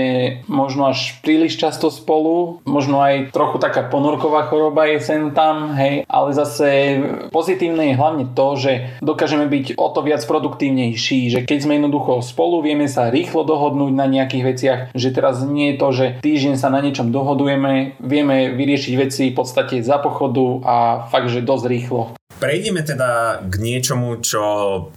možno 0.50 0.90
až 0.90 1.22
príliš 1.22 1.62
často 1.62 1.94
spolu, 1.94 2.66
možno 2.66 2.98
aj 2.98 3.30
trochu 3.30 3.62
taká 3.62 3.86
ponorková 3.86 4.50
choroba 4.50 4.90
je 4.90 4.98
sem 5.06 5.30
tam, 5.38 5.78
hej, 5.78 6.02
ale 6.10 6.34
zase 6.34 6.98
pozitívne 7.30 7.94
je 7.94 8.00
hlavne 8.00 8.26
to, 8.34 8.48
že 8.58 8.72
dokážeme 9.06 9.46
byť 9.46 9.78
o 9.78 9.88
to 9.94 10.02
viac 10.02 10.26
produktívnejší, 10.26 11.30
že 11.30 11.40
keď 11.46 11.58
sme 11.62 11.78
jednoducho 11.78 12.26
spolu, 12.26 12.66
vieme 12.66 12.90
sa 12.90 13.14
rýchlo 13.14 13.46
dohodnúť 13.46 13.94
na 13.94 14.10
nejakých 14.10 14.44
veciach, 14.50 14.80
že 14.98 15.14
teraz 15.14 15.46
nie 15.46 15.78
je 15.78 15.78
to, 15.78 15.88
že 15.94 16.06
týždeň 16.26 16.58
sa 16.58 16.74
na 16.74 16.82
niečom 16.82 17.14
dohodujeme, 17.14 18.02
vieme 18.02 18.50
vyriešiť 18.58 18.94
veci 18.98 19.24
v 19.30 19.38
podstate 19.38 19.86
za 19.86 20.02
pochodu 20.02 20.58
a 20.66 20.76
fakt, 21.14 21.30
že 21.30 21.46
dosť 21.46 21.66
rýchlo. 21.70 22.18
Prejdeme 22.44 22.84
teda 22.84 23.40
k 23.40 23.56
niečomu, 23.56 24.20
čo 24.20 24.44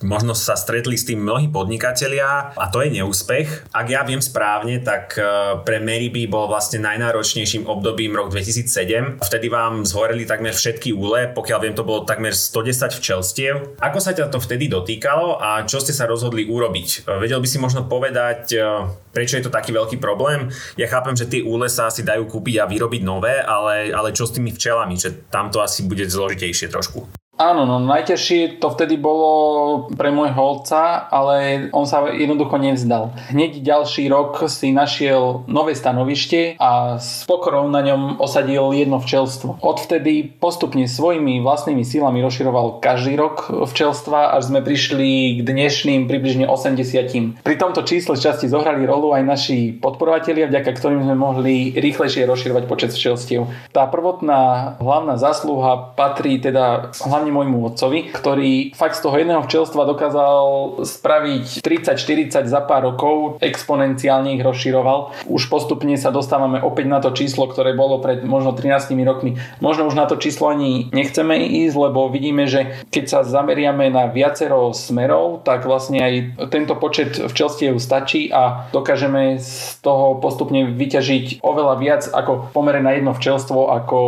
možno 0.02 0.34
sa 0.34 0.58
stretli 0.58 0.98
s 0.98 1.06
tým 1.06 1.22
mnohí 1.22 1.46
podnikatelia 1.46 2.50
a 2.58 2.64
to 2.74 2.82
je 2.82 2.98
neúspech. 2.98 3.70
Ak 3.70 3.86
ja 3.86 4.02
viem 4.02 4.18
správne, 4.18 4.82
tak 4.82 5.14
e, 5.14 5.22
pre 5.62 5.78
Meriby 5.78 6.26
bol 6.26 6.50
vlastne 6.50 6.82
najnáročnejším 6.82 7.70
obdobím 7.70 8.18
rok 8.18 8.34
2007. 8.34 9.22
Vtedy 9.22 9.46
vám 9.46 9.86
zhoreli 9.86 10.26
takmer 10.26 10.58
všetky 10.58 10.90
úle, 10.90 11.30
pokiaľ 11.30 11.58
viem, 11.62 11.78
to 11.78 11.86
bolo 11.86 12.02
takmer 12.02 12.34
110 12.34 12.90
včelstiev. 12.98 13.78
Ako 13.78 14.02
sa 14.02 14.10
ťa 14.10 14.26
to 14.26 14.42
vtedy 14.42 14.66
dotýkalo 14.66 15.38
a 15.38 15.62
čo 15.70 15.78
ste 15.78 15.94
sa 15.94 16.10
rozhodli 16.10 16.50
urobiť? 16.50 17.06
E, 17.06 17.22
vedel 17.22 17.38
by 17.38 17.46
si 17.46 17.62
možno 17.62 17.86
povedať, 17.86 18.58
e, 18.58 18.90
prečo 19.14 19.38
je 19.38 19.46
to 19.46 19.54
taký 19.54 19.70
veľký 19.70 20.02
problém? 20.02 20.50
Ja 20.74 20.90
chápem, 20.90 21.14
že 21.14 21.30
tie 21.30 21.46
úle 21.46 21.70
sa 21.70 21.94
asi 21.94 22.02
dajú 22.02 22.26
kúpiť 22.26 22.58
a 22.58 22.66
vyrobiť 22.66 23.06
nové, 23.06 23.38
ale, 23.38 23.94
ale 23.94 24.10
čo 24.10 24.26
s 24.26 24.34
tými 24.34 24.50
včelami? 24.50 24.98
Že 24.98 25.30
tam 25.30 25.54
to 25.54 25.62
asi 25.62 25.86
bude 25.86 26.02
zložitejšie 26.02 26.74
trošku. 26.74 27.06
Áno, 27.36 27.68
no 27.68 27.76
najťažšie 27.76 28.64
to 28.64 28.72
vtedy 28.72 28.96
bolo 28.96 29.92
pre 29.92 30.08
môjho 30.08 30.40
otca, 30.56 31.04
ale 31.12 31.68
on 31.76 31.84
sa 31.84 32.08
jednoducho 32.08 32.56
nevzdal. 32.56 33.12
Hneď 33.28 33.60
ďalší 33.60 34.08
rok 34.08 34.48
si 34.48 34.72
našiel 34.72 35.44
nové 35.44 35.76
stanovište 35.76 36.56
a 36.56 36.96
s 36.96 37.28
pokorou 37.28 37.68
na 37.68 37.84
ňom 37.84 38.16
osadil 38.24 38.72
jedno 38.72 38.96
včelstvo. 39.04 39.60
Odvtedy 39.60 40.24
postupne 40.40 40.88
svojimi 40.88 41.44
vlastnými 41.44 41.84
sílami 41.84 42.24
rozširoval 42.24 42.80
každý 42.80 43.20
rok 43.20 43.52
včelstva, 43.52 44.32
až 44.32 44.48
sme 44.48 44.64
prišli 44.64 45.36
k 45.36 45.44
dnešným 45.44 46.08
približne 46.08 46.48
80. 46.48 47.44
Pri 47.44 47.56
tomto 47.60 47.84
čísle 47.84 48.16
časti 48.16 48.48
zohrali 48.48 48.88
rolu 48.88 49.12
aj 49.12 49.22
naši 49.28 49.76
podporovatelia, 49.76 50.48
vďaka 50.48 50.72
ktorým 50.72 51.04
sme 51.04 51.12
mohli 51.12 51.76
rýchlejšie 51.76 52.24
rozširovať 52.24 52.64
počet 52.64 52.96
včelstiev. 52.96 53.44
Tá 53.76 53.84
prvotná 53.84 54.72
hlavná 54.80 55.20
zásluha 55.20 55.92
patrí 55.92 56.40
teda 56.40 56.96
hlavne 57.04 57.25
hlavne 57.26 57.50
môjmu 57.50 57.74
otcovi, 57.74 58.14
ktorý 58.14 58.70
fakt 58.78 59.02
z 59.02 59.02
toho 59.02 59.18
jedného 59.18 59.42
včelstva 59.42 59.82
dokázal 59.82 60.44
spraviť 60.86 61.58
30-40 61.58 62.46
za 62.46 62.60
pár 62.62 62.86
rokov, 62.86 63.42
exponenciálne 63.42 64.38
ich 64.38 64.42
rozširoval. 64.46 65.26
Už 65.26 65.50
postupne 65.50 65.98
sa 65.98 66.14
dostávame 66.14 66.62
opäť 66.62 66.86
na 66.86 67.02
to 67.02 67.10
číslo, 67.10 67.50
ktoré 67.50 67.74
bolo 67.74 67.98
pred 67.98 68.22
možno 68.22 68.54
13 68.54 68.94
rokmi. 69.02 69.34
Možno 69.58 69.90
už 69.90 69.98
na 69.98 70.06
to 70.06 70.14
číslo 70.14 70.54
ani 70.54 70.86
nechceme 70.94 71.34
ísť, 71.66 71.74
lebo 71.74 72.06
vidíme, 72.06 72.46
že 72.46 72.86
keď 72.94 73.04
sa 73.10 73.18
zameriame 73.26 73.90
na 73.90 74.06
viacero 74.06 74.70
smerov, 74.70 75.42
tak 75.42 75.66
vlastne 75.66 75.98
aj 75.98 76.14
tento 76.54 76.78
počet 76.78 77.18
včelstiev 77.18 77.82
stačí 77.82 78.30
a 78.30 78.70
dokážeme 78.70 79.42
z 79.42 79.82
toho 79.82 80.22
postupne 80.22 80.70
vyťažiť 80.70 81.42
oveľa 81.42 81.74
viac 81.82 82.02
ako 82.06 82.54
pomere 82.54 82.78
na 82.78 82.94
jedno 82.94 83.10
včelstvo, 83.10 83.74
ako 83.74 83.98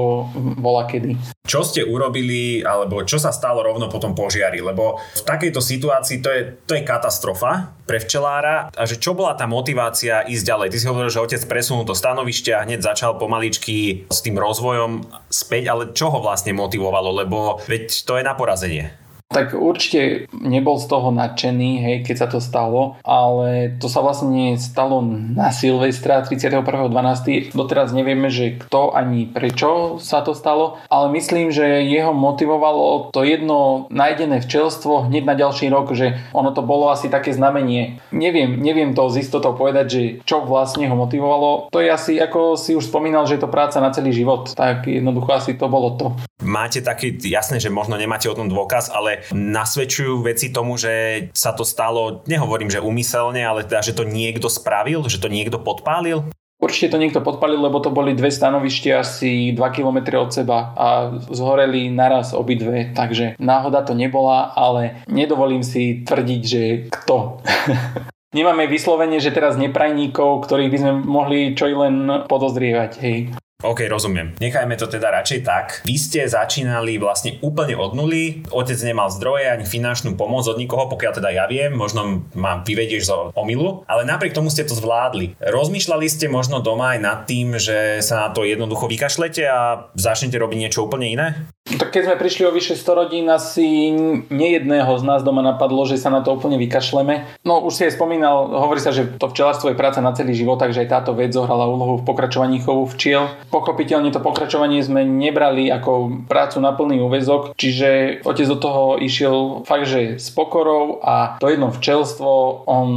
bola 0.63 0.87
kedy. 0.87 1.38
Čo 1.49 1.65
ste 1.65 1.81
urobili, 1.81 2.61
alebo 2.61 3.01
čo 3.09 3.17
sa 3.17 3.33
stalo 3.33 3.65
rovno 3.65 3.89
po 3.89 3.97
tom 3.97 4.13
požiari, 4.13 4.61
lebo 4.61 5.01
v 5.01 5.23
takejto 5.25 5.65
situácii 5.65 6.21
to 6.21 6.29
je, 6.29 6.41
to 6.69 6.77
je 6.77 6.85
katastrofa 6.85 7.73
pre 7.89 7.97
včelára 7.97 8.69
a 8.69 8.83
že 8.85 9.01
čo 9.01 9.17
bola 9.17 9.33
tá 9.33 9.49
motivácia 9.49 10.29
ísť 10.29 10.45
ďalej? 10.45 10.69
Ty 10.69 10.77
si 10.77 10.91
hovoril, 10.93 11.09
že 11.09 11.25
otec 11.25 11.43
presunul 11.49 11.89
to 11.89 11.97
stanovište 11.97 12.53
a 12.53 12.69
hneď 12.69 12.85
začal 12.85 13.17
pomaličky 13.17 14.05
s 14.13 14.21
tým 14.21 14.37
rozvojom 14.37 15.09
späť, 15.33 15.73
ale 15.73 15.97
čo 15.97 16.13
ho 16.13 16.21
vlastne 16.21 16.53
motivovalo, 16.53 17.17
lebo 17.25 17.65
veď 17.65 18.05
to 18.05 18.21
je 18.21 18.29
na 18.29 18.37
porazenie. 18.37 19.08
Tak 19.29 19.53
určite 19.53 20.25
nebol 20.33 20.81
z 20.81 20.89
toho 20.89 21.13
nadšený, 21.13 21.71
hej, 21.85 21.97
keď 22.01 22.17
sa 22.17 22.29
to 22.33 22.41
stalo, 22.41 22.97
ale 23.05 23.77
to 23.77 23.85
sa 23.85 24.01
vlastne 24.01 24.57
stalo 24.57 25.05
na 25.05 25.53
Silvestra 25.53 26.25
31.12. 26.25 27.53
Doteraz 27.53 27.93
nevieme, 27.93 28.33
že 28.33 28.57
kto 28.57 28.97
ani 28.97 29.29
prečo 29.29 30.01
sa 30.01 30.25
to 30.25 30.33
stalo, 30.33 30.81
ale 30.89 31.13
myslím, 31.13 31.53
že 31.53 31.85
jeho 31.85 32.17
motivovalo 32.17 33.13
to 33.13 33.21
jedno 33.21 33.85
nájdené 33.93 34.41
včelstvo 34.41 35.13
hneď 35.13 35.29
na 35.29 35.37
ďalší 35.37 35.69
rok, 35.69 35.93
že 35.93 36.17
ono 36.33 36.57
to 36.57 36.65
bolo 36.65 36.89
asi 36.89 37.13
také 37.13 37.37
znamenie. 37.37 38.01
Neviem, 38.09 38.57
neviem 38.57 38.97
to 38.97 39.13
z 39.13 39.29
istotou 39.29 39.53
povedať, 39.53 39.87
že 39.93 40.03
čo 40.25 40.41
vlastne 40.49 40.89
ho 40.89 40.97
motivovalo. 40.97 41.69
To 41.69 41.85
je 41.85 41.93
asi, 41.93 42.17
ako 42.17 42.57
si 42.57 42.73
už 42.73 42.89
spomínal, 42.89 43.29
že 43.29 43.37
je 43.37 43.45
to 43.45 43.53
práca 43.53 43.77
na 43.85 43.93
celý 43.93 44.09
život, 44.17 44.57
tak 44.57 44.89
jednoducho 44.89 45.37
asi 45.37 45.53
to 45.53 45.69
bolo 45.69 46.01
to. 46.01 46.17
Máte 46.41 46.81
taký, 46.81 47.21
jasné, 47.29 47.61
že 47.61 47.69
možno 47.69 48.01
nemáte 48.01 48.25
o 48.25 48.39
tom 48.39 48.49
dôkaz, 48.49 48.89
ale 48.89 49.18
nasvedčujú 49.35 50.25
veci 50.25 50.51
tomu, 50.51 50.77
že 50.77 51.29
sa 51.35 51.55
to 51.55 51.63
stalo, 51.63 52.25
nehovorím, 52.27 52.73
že 52.73 52.85
umyselne, 52.85 53.43
ale 53.45 53.65
teda, 53.65 53.85
že 53.85 53.97
to 53.97 54.05
niekto 54.07 54.51
spravil, 54.51 55.07
že 55.07 55.21
to 55.23 55.31
niekto 55.31 55.61
podpálil? 55.61 56.29
Určite 56.59 56.91
to 56.91 56.99
niekto 56.99 57.23
podpalil, 57.23 57.63
lebo 57.63 57.79
to 57.79 57.95
boli 57.95 58.19
dve 58.19 58.35
stanovište 58.35 58.91
asi 58.91 59.55
2 59.55 59.63
km 59.71 60.19
od 60.19 60.35
seba 60.35 60.75
a 60.75 61.15
zhoreli 61.31 61.87
naraz 61.87 62.35
obidve, 62.35 62.91
takže 62.99 63.39
náhoda 63.39 63.87
to 63.87 63.95
nebola, 63.95 64.51
ale 64.59 65.07
nedovolím 65.07 65.63
si 65.63 66.03
tvrdiť, 66.03 66.43
že 66.43 66.63
kto. 66.91 67.39
Nemáme 68.37 68.67
vyslovene, 68.67 69.23
že 69.23 69.31
teraz 69.31 69.55
neprajníkov, 69.55 70.45
ktorých 70.45 70.73
by 70.75 70.79
sme 70.83 70.93
mohli 71.01 71.39
čo 71.55 71.71
i 71.71 71.79
len 71.79 72.27
podozrievať. 72.27 72.93
Hej. 73.01 73.33
OK, 73.59 73.91
rozumiem. 73.91 74.39
Nechajme 74.39 74.79
to 74.79 74.87
teda 74.87 75.11
radšej 75.11 75.43
tak. 75.43 75.83
Vy 75.83 75.99
ste 75.99 76.23
začínali 76.31 76.95
vlastne 76.95 77.43
úplne 77.43 77.75
od 77.75 77.91
nuly, 77.91 78.47
otec 78.55 78.79
nemal 78.87 79.11
zdroje 79.11 79.51
ani 79.51 79.67
finančnú 79.67 80.15
pomoc 80.15 80.47
od 80.47 80.63
nikoho, 80.63 80.87
pokiaľ 80.87 81.13
teda 81.19 81.35
ja 81.35 81.51
viem, 81.51 81.75
možno 81.75 82.23
ma 82.39 82.63
vyvedieš 82.63 83.11
zo 83.11 83.19
omilu, 83.35 83.83
ale 83.91 84.07
napriek 84.07 84.31
tomu 84.31 84.47
ste 84.47 84.63
to 84.63 84.79
zvládli. 84.79 85.35
Rozmýšľali 85.43 86.07
ste 86.07 86.31
možno 86.31 86.63
doma 86.63 86.95
aj 86.95 87.01
nad 87.03 87.19
tým, 87.27 87.59
že 87.59 87.99
sa 87.99 88.23
na 88.23 88.29
to 88.31 88.47
jednoducho 88.47 88.87
vykašlete 88.87 89.43
a 89.51 89.91
začnete 89.99 90.39
robiť 90.39 90.59
niečo 90.63 90.87
úplne 90.87 91.11
iné? 91.11 91.51
Tak 91.69 91.93
keď 91.93 92.03
sme 92.09 92.17
prišli 92.17 92.43
o 92.49 92.55
vyše 92.55 92.79
100 92.79 92.95
rodín, 92.95 93.27
asi 93.29 93.93
nejedného 94.33 94.89
z 94.89 95.05
nás 95.05 95.21
doma 95.21 95.45
napadlo, 95.45 95.85
že 95.85 96.01
sa 96.01 96.09
na 96.09 96.25
to 96.25 96.33
úplne 96.33 96.57
vykašleme. 96.57 97.29
No 97.45 97.61
už 97.67 97.75
si 97.75 97.83
aj 97.85 97.99
spomínal, 97.99 98.55
hovorí 98.55 98.81
sa, 98.81 98.95
že 98.95 99.05
to 99.19 99.29
včelárstvo 99.29 99.69
je 99.69 99.77
práca 99.77 100.01
na 100.01 100.17
celý 100.17 100.33
život, 100.33 100.57
takže 100.57 100.87
aj 100.87 100.89
táto 100.89 101.13
vec 101.13 101.35
zohrala 101.35 101.69
úlohu 101.69 102.01
v 102.01 102.07
pokračovaní 102.09 102.65
chovu 102.65 102.89
včiel. 102.89 103.29
Pochopiteľne 103.49 104.13
to 104.13 104.21
pokračovanie 104.21 104.85
sme 104.85 105.09
nebrali 105.09 105.73
ako 105.73 106.25
prácu 106.29 106.61
na 106.61 106.77
plný 106.77 107.01
úvezok, 107.01 107.57
čiže 107.57 108.21
otec 108.23 108.47
do 108.47 108.59
toho 108.61 108.83
išiel 109.01 109.65
fakt, 109.65 109.89
že 109.89 110.21
s 110.21 110.29
pokorou 110.29 111.01
a 111.01 111.41
to 111.41 111.49
jedno 111.49 111.73
včelstvo, 111.73 112.65
on 112.69 112.89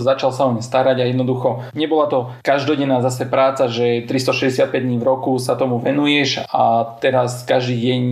začal 0.00 0.30
sa 0.30 0.44
o 0.44 0.52
ne 0.52 0.60
starať 0.60 1.00
a 1.00 1.08
jednoducho 1.08 1.72
nebola 1.72 2.06
to 2.12 2.28
každodenná 2.44 3.00
zase 3.00 3.24
práca, 3.24 3.66
že 3.72 4.04
365 4.04 4.68
dní 4.70 5.00
v 5.00 5.08
roku 5.08 5.40
sa 5.40 5.56
tomu 5.56 5.80
venuješ 5.80 6.44
a 6.52 6.84
teraz 7.00 7.42
každý 7.48 7.76
deň 7.80 8.02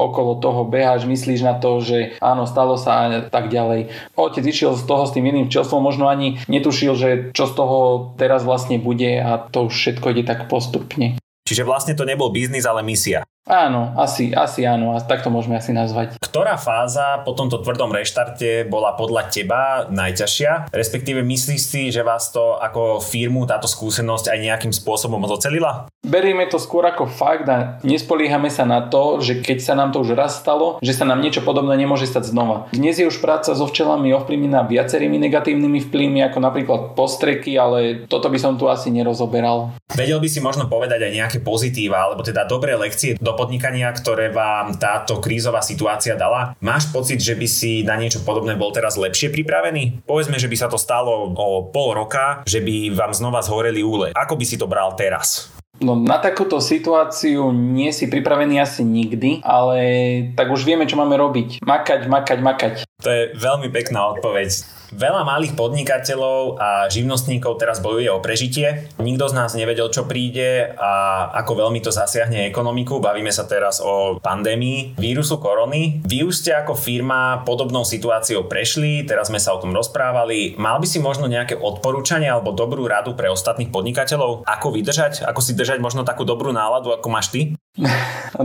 okolo 0.00 0.40
toho 0.40 0.64
beháš, 0.64 1.04
myslíš 1.04 1.44
na 1.44 1.54
to, 1.60 1.84
že 1.84 2.16
áno, 2.24 2.48
stalo 2.48 2.80
sa 2.80 3.06
a 3.06 3.20
tak 3.28 3.52
ďalej. 3.52 3.92
Otec 4.16 4.44
išiel 4.44 4.72
z 4.80 4.84
toho 4.88 5.04
s 5.04 5.12
tým 5.12 5.28
iným 5.28 5.46
včelstvom, 5.52 5.84
možno 5.84 6.08
ani 6.08 6.40
netušil, 6.48 6.92
že 6.96 7.10
čo 7.36 7.44
z 7.44 7.52
toho 7.52 7.78
teraz 8.16 8.42
vlastne 8.42 8.80
bude 8.80 9.20
a 9.20 9.36
to 9.38 9.68
už 9.68 9.74
všetko 9.74 10.06
ide 10.16 10.24
tak 10.24 10.48
postupne. 10.48 11.20
Čiže 11.44 11.62
vlastne 11.68 11.92
to 11.92 12.08
nebol 12.08 12.32
biznis, 12.32 12.64
ale 12.64 12.80
misia. 12.80 13.28
Áno, 13.44 13.92
asi, 14.00 14.32
asi 14.32 14.64
áno, 14.64 14.96
a 14.96 15.04
tak 15.04 15.20
to 15.20 15.28
môžeme 15.28 15.60
asi 15.60 15.76
nazvať. 15.76 16.16
Ktorá 16.16 16.56
fáza 16.56 17.20
po 17.28 17.36
tomto 17.36 17.60
tvrdom 17.60 17.92
reštarte 17.92 18.64
bola 18.72 18.96
podľa 18.96 19.28
teba 19.28 19.84
najťažšia? 19.92 20.72
Respektíve 20.72 21.20
myslíš 21.20 21.60
si, 21.60 21.82
že 21.92 22.00
vás 22.00 22.32
to 22.32 22.56
ako 22.56 23.04
firmu 23.04 23.44
táto 23.44 23.68
skúsenosť 23.68 24.32
aj 24.32 24.38
nejakým 24.40 24.72
spôsobom 24.72 25.20
zocelila? 25.28 25.92
Berieme 26.00 26.48
to 26.48 26.56
skôr 26.56 26.88
ako 26.88 27.04
fakt 27.04 27.44
a 27.52 27.76
nespoliehame 27.84 28.48
sa 28.48 28.64
na 28.64 28.88
to, 28.88 29.20
že 29.20 29.44
keď 29.44 29.58
sa 29.60 29.76
nám 29.76 29.92
to 29.92 30.00
už 30.00 30.16
raz 30.16 30.40
stalo, 30.40 30.80
že 30.80 30.96
sa 30.96 31.04
nám 31.04 31.20
niečo 31.20 31.44
podobné 31.44 31.76
nemôže 31.76 32.08
stať 32.08 32.32
znova. 32.32 32.72
Dnes 32.72 32.96
je 32.96 33.04
už 33.04 33.20
práca 33.20 33.52
so 33.52 33.68
včelami 33.68 34.16
ovplyvnená 34.16 34.64
viacerými 34.64 35.20
negatívnymi 35.20 35.84
vplyvmi, 35.92 36.20
ako 36.32 36.38
napríklad 36.40 36.80
postreky, 36.96 37.60
ale 37.60 38.08
toto 38.08 38.32
by 38.32 38.40
som 38.40 38.56
tu 38.56 38.72
asi 38.72 38.88
nerozoberal. 38.88 39.76
Vedel 39.92 40.16
by 40.16 40.28
si 40.32 40.40
možno 40.40 40.64
povedať 40.64 41.08
aj 41.08 41.12
nejaké 41.12 41.38
pozitíva, 41.44 42.08
alebo 42.08 42.24
teda 42.24 42.48
dobré 42.48 42.72
lekcie 42.76 43.16
do 43.20 43.33
podnikania, 43.38 43.94
ktoré 43.94 44.34
vám 44.34 44.74
táto 44.74 45.22
krízová 45.22 45.62
situácia 45.62 46.18
dala? 46.18 46.58
Máš 46.58 46.90
pocit, 46.90 47.22
že 47.22 47.38
by 47.38 47.46
si 47.46 47.86
na 47.86 47.94
niečo 47.94 48.26
podobné 48.26 48.58
bol 48.58 48.74
teraz 48.74 48.98
lepšie 48.98 49.30
pripravený? 49.30 50.02
Povedzme, 50.02 50.42
že 50.42 50.50
by 50.50 50.56
sa 50.58 50.66
to 50.66 50.80
stalo 50.80 51.30
o 51.30 51.70
pol 51.70 51.94
roka, 51.94 52.42
že 52.42 52.58
by 52.58 52.90
vám 52.98 53.14
znova 53.14 53.38
zhoreli 53.46 53.86
úle. 53.86 54.10
Ako 54.18 54.34
by 54.34 54.42
si 54.42 54.58
to 54.58 54.66
bral 54.66 54.98
teraz? 54.98 55.53
No 55.82 55.98
na 55.98 56.22
takúto 56.22 56.62
situáciu 56.62 57.50
nie 57.50 57.90
si 57.90 58.06
pripravený 58.06 58.62
asi 58.62 58.86
nikdy, 58.86 59.42
ale 59.42 59.78
tak 60.38 60.52
už 60.54 60.62
vieme, 60.62 60.86
čo 60.86 60.94
máme 60.94 61.18
robiť. 61.18 61.66
Makať, 61.66 62.06
makať, 62.06 62.38
makať. 62.38 62.74
To 63.02 63.10
je 63.10 63.22
veľmi 63.34 63.68
pekná 63.74 64.14
odpoveď. 64.14 64.74
Veľa 64.94 65.26
malých 65.26 65.58
podnikateľov 65.58 66.54
a 66.62 66.86
živnostníkov 66.86 67.58
teraz 67.58 67.82
bojuje 67.82 68.06
o 68.14 68.22
prežitie. 68.22 68.86
Nikto 69.02 69.26
z 69.26 69.34
nás 69.34 69.50
nevedel, 69.58 69.90
čo 69.90 70.06
príde 70.06 70.70
a 70.78 71.26
ako 71.34 71.66
veľmi 71.66 71.82
to 71.82 71.90
zasiahne 71.90 72.46
ekonomiku. 72.46 73.02
Bavíme 73.02 73.34
sa 73.34 73.42
teraz 73.42 73.82
o 73.82 74.22
pandémii 74.22 74.94
vírusu 74.94 75.42
korony. 75.42 75.98
Vy 76.06 76.22
už 76.22 76.46
ste 76.46 76.54
ako 76.54 76.78
firma 76.78 77.42
podobnou 77.42 77.82
situáciou 77.82 78.46
prešli, 78.46 79.02
teraz 79.02 79.34
sme 79.34 79.42
sa 79.42 79.58
o 79.58 79.58
tom 79.58 79.74
rozprávali. 79.74 80.54
Mal 80.62 80.78
by 80.78 80.86
si 80.86 81.02
možno 81.02 81.26
nejaké 81.26 81.58
odporúčanie 81.58 82.30
alebo 82.30 82.54
dobrú 82.54 82.86
radu 82.86 83.18
pre 83.18 83.26
ostatných 83.26 83.74
podnikateľov? 83.74 84.46
Ako 84.46 84.70
vydržať? 84.70 85.26
Ako 85.26 85.42
si 85.42 85.58
držať 85.64 85.80
možno 85.80 86.04
takú 86.04 86.28
dobrú 86.28 86.52
náladu, 86.52 86.92
ako 86.92 87.08
máš 87.08 87.32
ty? 87.32 87.56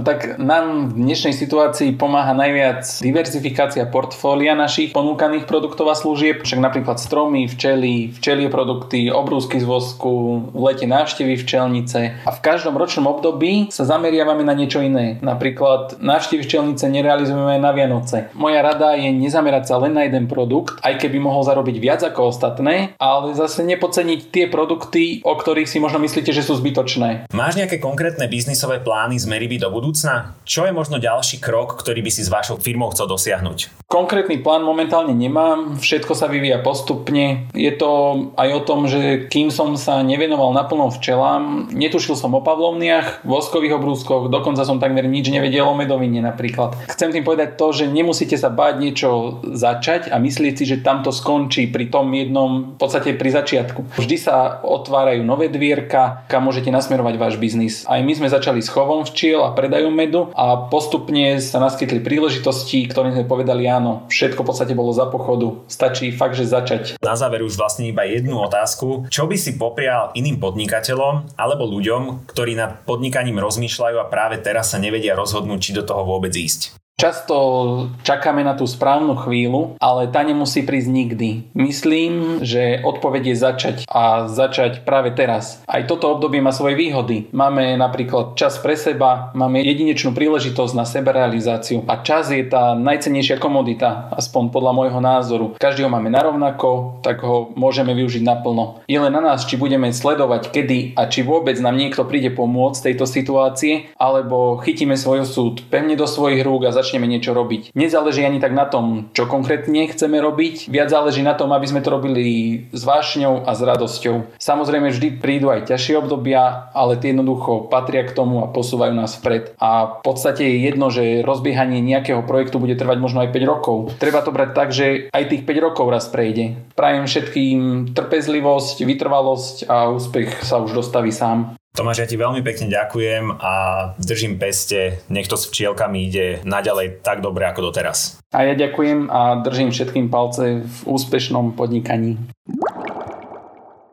Tak 0.10 0.42
nám 0.42 0.90
v 0.90 1.06
dnešnej 1.06 1.38
situácii 1.38 1.94
pomáha 2.02 2.34
najviac 2.34 2.82
diversifikácia 2.98 3.86
portfólia 3.86 4.58
našich 4.58 4.90
ponúkaných 4.90 5.46
produktov 5.46 5.94
a 5.94 5.94
služieb, 5.94 6.42
však 6.42 6.58
napríklad 6.58 6.98
stromy, 6.98 7.46
včely, 7.46 8.10
včelie 8.10 8.50
produkty, 8.50 9.14
obrúsky 9.14 9.62
z 9.62 9.70
vosku, 9.70 10.50
v 10.50 10.62
lete 10.66 10.90
návštevy 10.90 11.38
včelnice 11.46 12.26
a 12.26 12.30
v 12.34 12.40
každom 12.42 12.74
ročnom 12.74 13.06
období 13.06 13.70
sa 13.70 13.86
zameriavame 13.86 14.42
na 14.42 14.58
niečo 14.58 14.82
iné. 14.82 15.22
Napríklad 15.22 16.02
návštevy 16.02 16.42
včelnice 16.50 16.90
nerealizujeme 16.90 17.62
na 17.62 17.70
Vianoce. 17.70 18.34
Moja 18.34 18.66
rada 18.66 18.98
je 18.98 19.14
nezamerať 19.14 19.70
sa 19.70 19.78
len 19.78 19.94
na 19.94 20.10
jeden 20.10 20.26
produkt, 20.26 20.82
aj 20.82 21.06
keby 21.06 21.22
mohol 21.22 21.46
zarobiť 21.46 21.78
viac 21.78 22.02
ako 22.02 22.34
ostatné, 22.34 22.98
ale 22.98 23.38
zase 23.38 23.62
nepoceniť 23.62 24.34
tie 24.34 24.46
produkty, 24.50 25.22
o 25.22 25.38
ktorých 25.38 25.70
si 25.70 25.78
možno 25.78 26.02
myslíte, 26.02 26.34
že 26.34 26.42
sú 26.42 26.58
zbytočné. 26.58 27.30
Máš 27.30 27.62
nejaké 27.62 27.78
konkrétne 27.78 28.26
biznisové 28.26 28.82
plány 28.82 29.19
z 29.20 29.28
Meriby 29.28 29.60
do 29.60 29.68
budúcna? 29.68 30.40
Čo 30.48 30.64
je 30.66 30.72
možno 30.72 30.98
ďalší 30.98 31.44
krok, 31.44 31.76
ktorý 31.76 32.00
by 32.00 32.12
si 32.12 32.24
s 32.24 32.32
vašou 32.32 32.58
firmou 32.58 32.88
chcel 32.96 33.12
dosiahnuť? 33.12 33.84
Konkrétny 33.90 34.40
plán 34.40 34.62
momentálne 34.64 35.12
nemám, 35.12 35.82
všetko 35.82 36.14
sa 36.14 36.30
vyvíja 36.30 36.62
postupne. 36.62 37.50
Je 37.58 37.74
to 37.74 37.90
aj 38.38 38.50
o 38.54 38.62
tom, 38.62 38.86
že 38.86 39.26
kým 39.28 39.50
som 39.50 39.74
sa 39.76 40.06
nevenoval 40.06 40.54
naplno 40.54 40.94
včelám, 40.94 41.74
netušil 41.74 42.14
som 42.14 42.38
o 42.38 42.46
pavlovniach, 42.46 43.26
voskových 43.26 43.82
obrúskoch, 43.82 44.30
dokonca 44.30 44.62
som 44.62 44.78
takmer 44.78 45.10
nič 45.10 45.34
nevedel 45.34 45.66
o 45.66 45.74
medovine 45.74 46.22
napríklad. 46.22 46.78
Chcem 46.88 47.10
tým 47.10 47.26
povedať 47.26 47.58
to, 47.58 47.74
že 47.74 47.90
nemusíte 47.90 48.38
sa 48.38 48.54
báť 48.54 48.78
niečo 48.78 49.42
začať 49.44 50.14
a 50.14 50.22
myslieť 50.22 50.54
si, 50.62 50.66
že 50.70 50.86
tam 50.86 51.02
to 51.02 51.10
skončí 51.10 51.66
pri 51.68 51.90
tom 51.90 52.14
jednom, 52.14 52.74
v 52.74 52.78
podstate 52.78 53.18
pri 53.18 53.34
začiatku. 53.34 53.98
Vždy 53.98 54.16
sa 54.22 54.62
otvárajú 54.62 55.26
nové 55.26 55.50
dvierka, 55.50 56.30
kam 56.30 56.46
môžete 56.46 56.70
nasmerovať 56.70 57.16
váš 57.18 57.36
biznis. 57.42 57.90
Aj 57.90 57.98
my 58.06 58.14
sme 58.14 58.30
začali 58.30 58.62
s 58.62 58.70
chovom 58.70 59.02
včiel 59.10 59.42
a 59.42 59.52
predajom 59.54 59.92
medu 59.92 60.30
a 60.38 60.70
postupne 60.70 61.42
sa 61.42 61.58
naskytli 61.58 62.00
príležitosti, 62.00 62.86
ktorým 62.88 63.18
sme 63.18 63.26
povedali 63.26 63.66
áno, 63.66 64.06
všetko 64.08 64.46
v 64.46 64.48
podstate 64.48 64.74
bolo 64.78 64.94
za 64.94 65.10
pochodu. 65.10 65.66
Stačí 65.66 66.14
fakt, 66.14 66.38
že 66.38 66.48
začať. 66.48 67.02
Na 67.02 67.18
záver 67.18 67.42
už 67.42 67.58
vlastne 67.58 67.90
iba 67.90 68.06
jednu 68.06 68.38
otázku. 68.40 69.10
Čo 69.10 69.26
by 69.26 69.36
si 69.36 69.58
poprial 69.58 70.14
iným 70.14 70.38
podnikateľom 70.38 71.36
alebo 71.36 71.68
ľuďom, 71.68 72.30
ktorí 72.30 72.54
nad 72.56 72.86
podnikaním 72.86 73.42
rozmýšľajú 73.42 73.98
a 74.00 74.10
práve 74.10 74.40
teraz 74.40 74.72
sa 74.72 74.82
nevedia 74.82 75.18
rozhodnúť, 75.18 75.60
či 75.60 75.72
do 75.76 75.84
toho 75.84 76.06
vôbec 76.06 76.32
ísť? 76.32 76.80
Často 77.00 77.88
čakáme 78.04 78.44
na 78.44 78.60
tú 78.60 78.68
správnu 78.68 79.16
chvíľu, 79.24 79.80
ale 79.80 80.12
tá 80.12 80.20
nemusí 80.20 80.68
prísť 80.68 80.90
nikdy. 80.92 81.30
Myslím, 81.56 82.44
že 82.44 82.84
odpoveď 82.84 83.32
je 83.32 83.36
začať 83.40 83.76
a 83.88 84.28
začať 84.28 84.84
práve 84.84 85.16
teraz. 85.16 85.64
Aj 85.64 85.80
toto 85.88 86.12
obdobie 86.12 86.44
má 86.44 86.52
svoje 86.52 86.76
výhody. 86.76 87.32
Máme 87.32 87.80
napríklad 87.80 88.36
čas 88.36 88.60
pre 88.60 88.76
seba, 88.76 89.32
máme 89.32 89.64
jedinečnú 89.64 90.12
príležitosť 90.12 90.74
na 90.76 90.84
seberealizáciu 90.84 91.88
a 91.88 92.04
čas 92.04 92.36
je 92.36 92.44
tá 92.44 92.76
najcenejšia 92.76 93.40
komodita, 93.40 94.12
aspoň 94.20 94.52
podľa 94.52 94.76
môjho 94.76 95.00
názoru. 95.00 95.56
Každý 95.56 95.88
ho 95.88 95.90
máme 95.90 96.12
narovnako, 96.12 97.00
tak 97.00 97.24
ho 97.24 97.56
môžeme 97.56 97.96
využiť 97.96 98.28
naplno. 98.28 98.84
Je 98.92 99.00
len 99.00 99.16
na 99.16 99.24
nás, 99.24 99.48
či 99.48 99.56
budeme 99.56 99.88
sledovať 99.88 100.52
kedy 100.52 101.00
a 101.00 101.08
či 101.08 101.24
vôbec 101.24 101.56
nám 101.64 101.80
niekto 101.80 102.04
príde 102.04 102.36
pomôcť 102.36 102.92
tejto 102.92 103.08
situácie, 103.08 103.88
alebo 103.96 104.60
chytíme 104.60 105.00
svoj 105.00 105.24
súd 105.24 105.64
pevne 105.72 105.96
do 105.96 106.04
svojich 106.04 106.44
rúk 106.44 106.68
a 106.68 106.76
začneme 106.76 106.89
začneme 106.90 107.06
niečo 107.06 107.38
robiť. 107.38 107.78
Nezáleží 107.78 108.26
ani 108.26 108.42
tak 108.42 108.58
na 108.58 108.66
tom, 108.66 109.14
čo 109.14 109.30
konkrétne 109.30 109.86
chceme 109.94 110.18
robiť, 110.18 110.74
viac 110.74 110.90
záleží 110.90 111.22
na 111.22 111.38
tom, 111.38 111.54
aby 111.54 111.70
sme 111.70 111.86
to 111.86 111.94
robili 111.94 112.66
s 112.74 112.82
vášňou 112.82 113.46
a 113.46 113.54
s 113.54 113.62
radosťou. 113.62 114.42
Samozrejme 114.42 114.90
vždy 114.90 115.22
prídu 115.22 115.54
aj 115.54 115.70
ťažšie 115.70 116.02
obdobia, 116.02 116.74
ale 116.74 116.98
tie 116.98 117.14
jednoducho 117.14 117.70
patria 117.70 118.02
k 118.10 118.18
tomu 118.18 118.42
a 118.42 118.50
posúvajú 118.50 118.98
nás 118.98 119.22
vpred. 119.22 119.54
A 119.62 120.02
v 120.02 120.02
podstate 120.02 120.42
je 120.42 120.66
jedno, 120.66 120.90
že 120.90 121.22
rozbiehanie 121.22 121.78
nejakého 121.86 122.26
projektu 122.26 122.58
bude 122.58 122.74
trvať 122.74 122.98
možno 122.98 123.22
aj 123.22 123.30
5 123.30 123.46
rokov. 123.46 123.78
Treba 124.02 124.26
to 124.26 124.34
brať 124.34 124.50
tak, 124.58 124.74
že 124.74 125.14
aj 125.14 125.30
tých 125.30 125.46
5 125.46 125.62
rokov 125.62 125.94
raz 125.94 126.10
prejde. 126.10 126.58
Prajem 126.74 127.06
všetkým 127.06 127.94
trpezlivosť, 127.94 128.82
vytrvalosť 128.82 129.70
a 129.70 129.94
úspech 129.94 130.42
sa 130.42 130.58
už 130.58 130.74
dostaví 130.74 131.14
sám. 131.14 131.54
Tomáš, 131.80 132.04
ja 132.04 132.12
ti 132.12 132.20
veľmi 132.20 132.44
pekne 132.44 132.68
ďakujem 132.68 133.40
a 133.40 133.54
držím 133.96 134.36
peste, 134.36 135.00
nech 135.08 135.32
to 135.32 135.40
s 135.40 135.48
včielkami 135.48 136.12
ide 136.12 136.44
naďalej 136.44 137.00
tak 137.00 137.24
dobre 137.24 137.48
ako 137.48 137.72
doteraz. 137.72 138.20
A 138.36 138.44
ja 138.44 138.52
ďakujem 138.52 139.08
a 139.08 139.40
držím 139.40 139.72
všetkým 139.72 140.12
palce 140.12 140.68
v 140.68 140.78
úspešnom 140.84 141.56
podnikaní. 141.56 142.20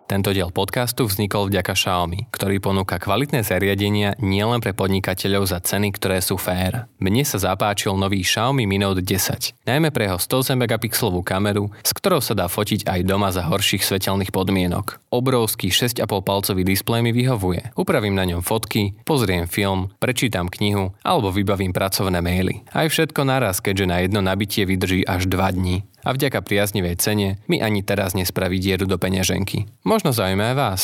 Tento 0.07 0.31
diel 0.31 0.55
podcastu 0.55 1.11
vznikol 1.11 1.51
vďaka 1.51 1.75
Xiaomi, 1.75 2.31
ktorý 2.31 2.63
ponúka 2.63 2.95
kvalitné 2.95 3.43
zariadenia 3.43 4.15
nielen 4.23 4.63
pre 4.63 4.71
podnikateľov 4.71 5.51
za 5.51 5.59
ceny, 5.59 5.91
ktoré 5.99 6.23
sú 6.23 6.39
fér. 6.39 6.87
Mne 7.03 7.27
sa 7.27 7.43
zapáčil 7.43 7.91
nový 7.99 8.23
Xiaomi 8.23 8.71
Mi 8.71 8.79
Note 8.79 9.03
10, 9.03 9.67
najmä 9.67 9.91
pre 9.91 10.07
jeho 10.07 10.23
108 10.23 10.55
megapixelovú 10.63 11.27
kameru, 11.27 11.75
s 11.83 11.91
ktorou 11.91 12.23
sa 12.23 12.39
dá 12.39 12.47
fotiť 12.47 12.87
aj 12.87 13.01
doma 13.03 13.35
za 13.35 13.51
horších 13.51 13.83
svetelných 13.83 14.31
podmienok. 14.31 15.03
Obrovský 15.11 15.75
6,5 15.75 16.07
palcový 16.23 16.63
displej 16.63 17.03
mi 17.03 17.11
vyhovuje. 17.11 17.75
Upravím 17.75 18.15
na 18.15 18.31
ňom 18.31 18.47
fotky, 18.47 18.95
pozriem 19.03 19.51
film, 19.51 19.91
prečítam 19.99 20.47
knihu 20.47 20.95
alebo 21.03 21.35
vybavím 21.35 21.75
pracovné 21.75 22.23
maily. 22.23 22.63
Aj 22.71 22.87
všetko 22.87 23.27
naraz, 23.27 23.59
keďže 23.59 23.91
na 23.91 24.07
jedno 24.07 24.23
nabitie 24.23 24.71
vydrží 24.71 25.03
až 25.03 25.27
2 25.27 25.59
dní 25.59 25.83
a 26.07 26.15
vďaka 26.15 26.39
priaznivej 26.47 27.03
cene 27.03 27.43
mi 27.51 27.59
ani 27.59 27.83
teraz 27.83 28.15
nespraví 28.15 28.63
dieru 28.63 28.87
do 28.87 28.95
peňaženky. 28.95 29.67
Možno 29.83 30.15
zaujíma 30.15 30.55
aj 30.55 30.57
vás. 30.57 30.83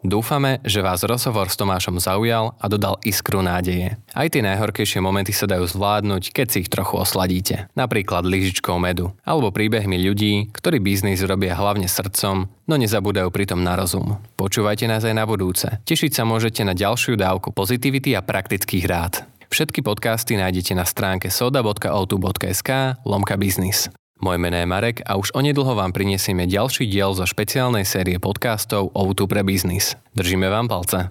Dúfame, 0.00 0.64
že 0.64 0.80
vás 0.80 1.04
rozhovor 1.04 1.52
s 1.52 1.60
Tomášom 1.60 2.00
zaujal 2.00 2.56
a 2.56 2.66
dodal 2.72 2.96
iskru 3.04 3.44
nádeje. 3.44 4.00
Aj 4.16 4.24
tie 4.32 4.40
najhorkejšie 4.40 4.96
momenty 5.04 5.36
sa 5.36 5.44
dajú 5.44 5.68
zvládnuť, 5.68 6.32
keď 6.32 6.46
si 6.48 6.64
ich 6.64 6.72
trochu 6.72 6.96
osladíte. 6.96 7.68
Napríklad 7.76 8.24
lyžičkou 8.24 8.80
medu. 8.80 9.12
Alebo 9.28 9.52
príbehmi 9.52 10.00
ľudí, 10.00 10.48
ktorí 10.56 10.80
biznis 10.80 11.20
robia 11.20 11.52
hlavne 11.52 11.84
srdcom, 11.84 12.48
no 12.48 12.74
nezabúdajú 12.80 13.28
pritom 13.28 13.60
na 13.60 13.76
rozum. 13.76 14.16
Počúvajte 14.40 14.88
nás 14.88 15.04
aj 15.04 15.12
na 15.12 15.28
budúce. 15.28 15.68
Tešiť 15.84 16.16
sa 16.16 16.24
môžete 16.24 16.64
na 16.64 16.72
ďalšiu 16.72 17.20
dávku 17.20 17.52
pozitivity 17.52 18.16
a 18.16 18.24
praktických 18.24 18.88
rád. 18.88 19.29
Všetky 19.50 19.82
podcasty 19.82 20.38
nájdete 20.38 20.78
na 20.78 20.86
stránke 20.86 21.26
soda.outu.sk 21.26 22.70
lomka 23.02 23.34
biznis. 23.34 23.90
Moje 24.22 24.38
meno 24.38 24.54
je 24.54 24.62
Marek 24.62 25.02
a 25.02 25.18
už 25.18 25.34
onedlho 25.34 25.74
vám 25.74 25.90
prinesieme 25.90 26.46
ďalší 26.46 26.86
diel 26.86 27.10
zo 27.18 27.26
špeciálnej 27.26 27.82
série 27.82 28.22
podcastov 28.22 28.94
Outu 28.94 29.26
pre 29.26 29.42
biznis. 29.42 29.98
Držíme 30.14 30.46
vám 30.46 30.70
palce. 30.70 31.10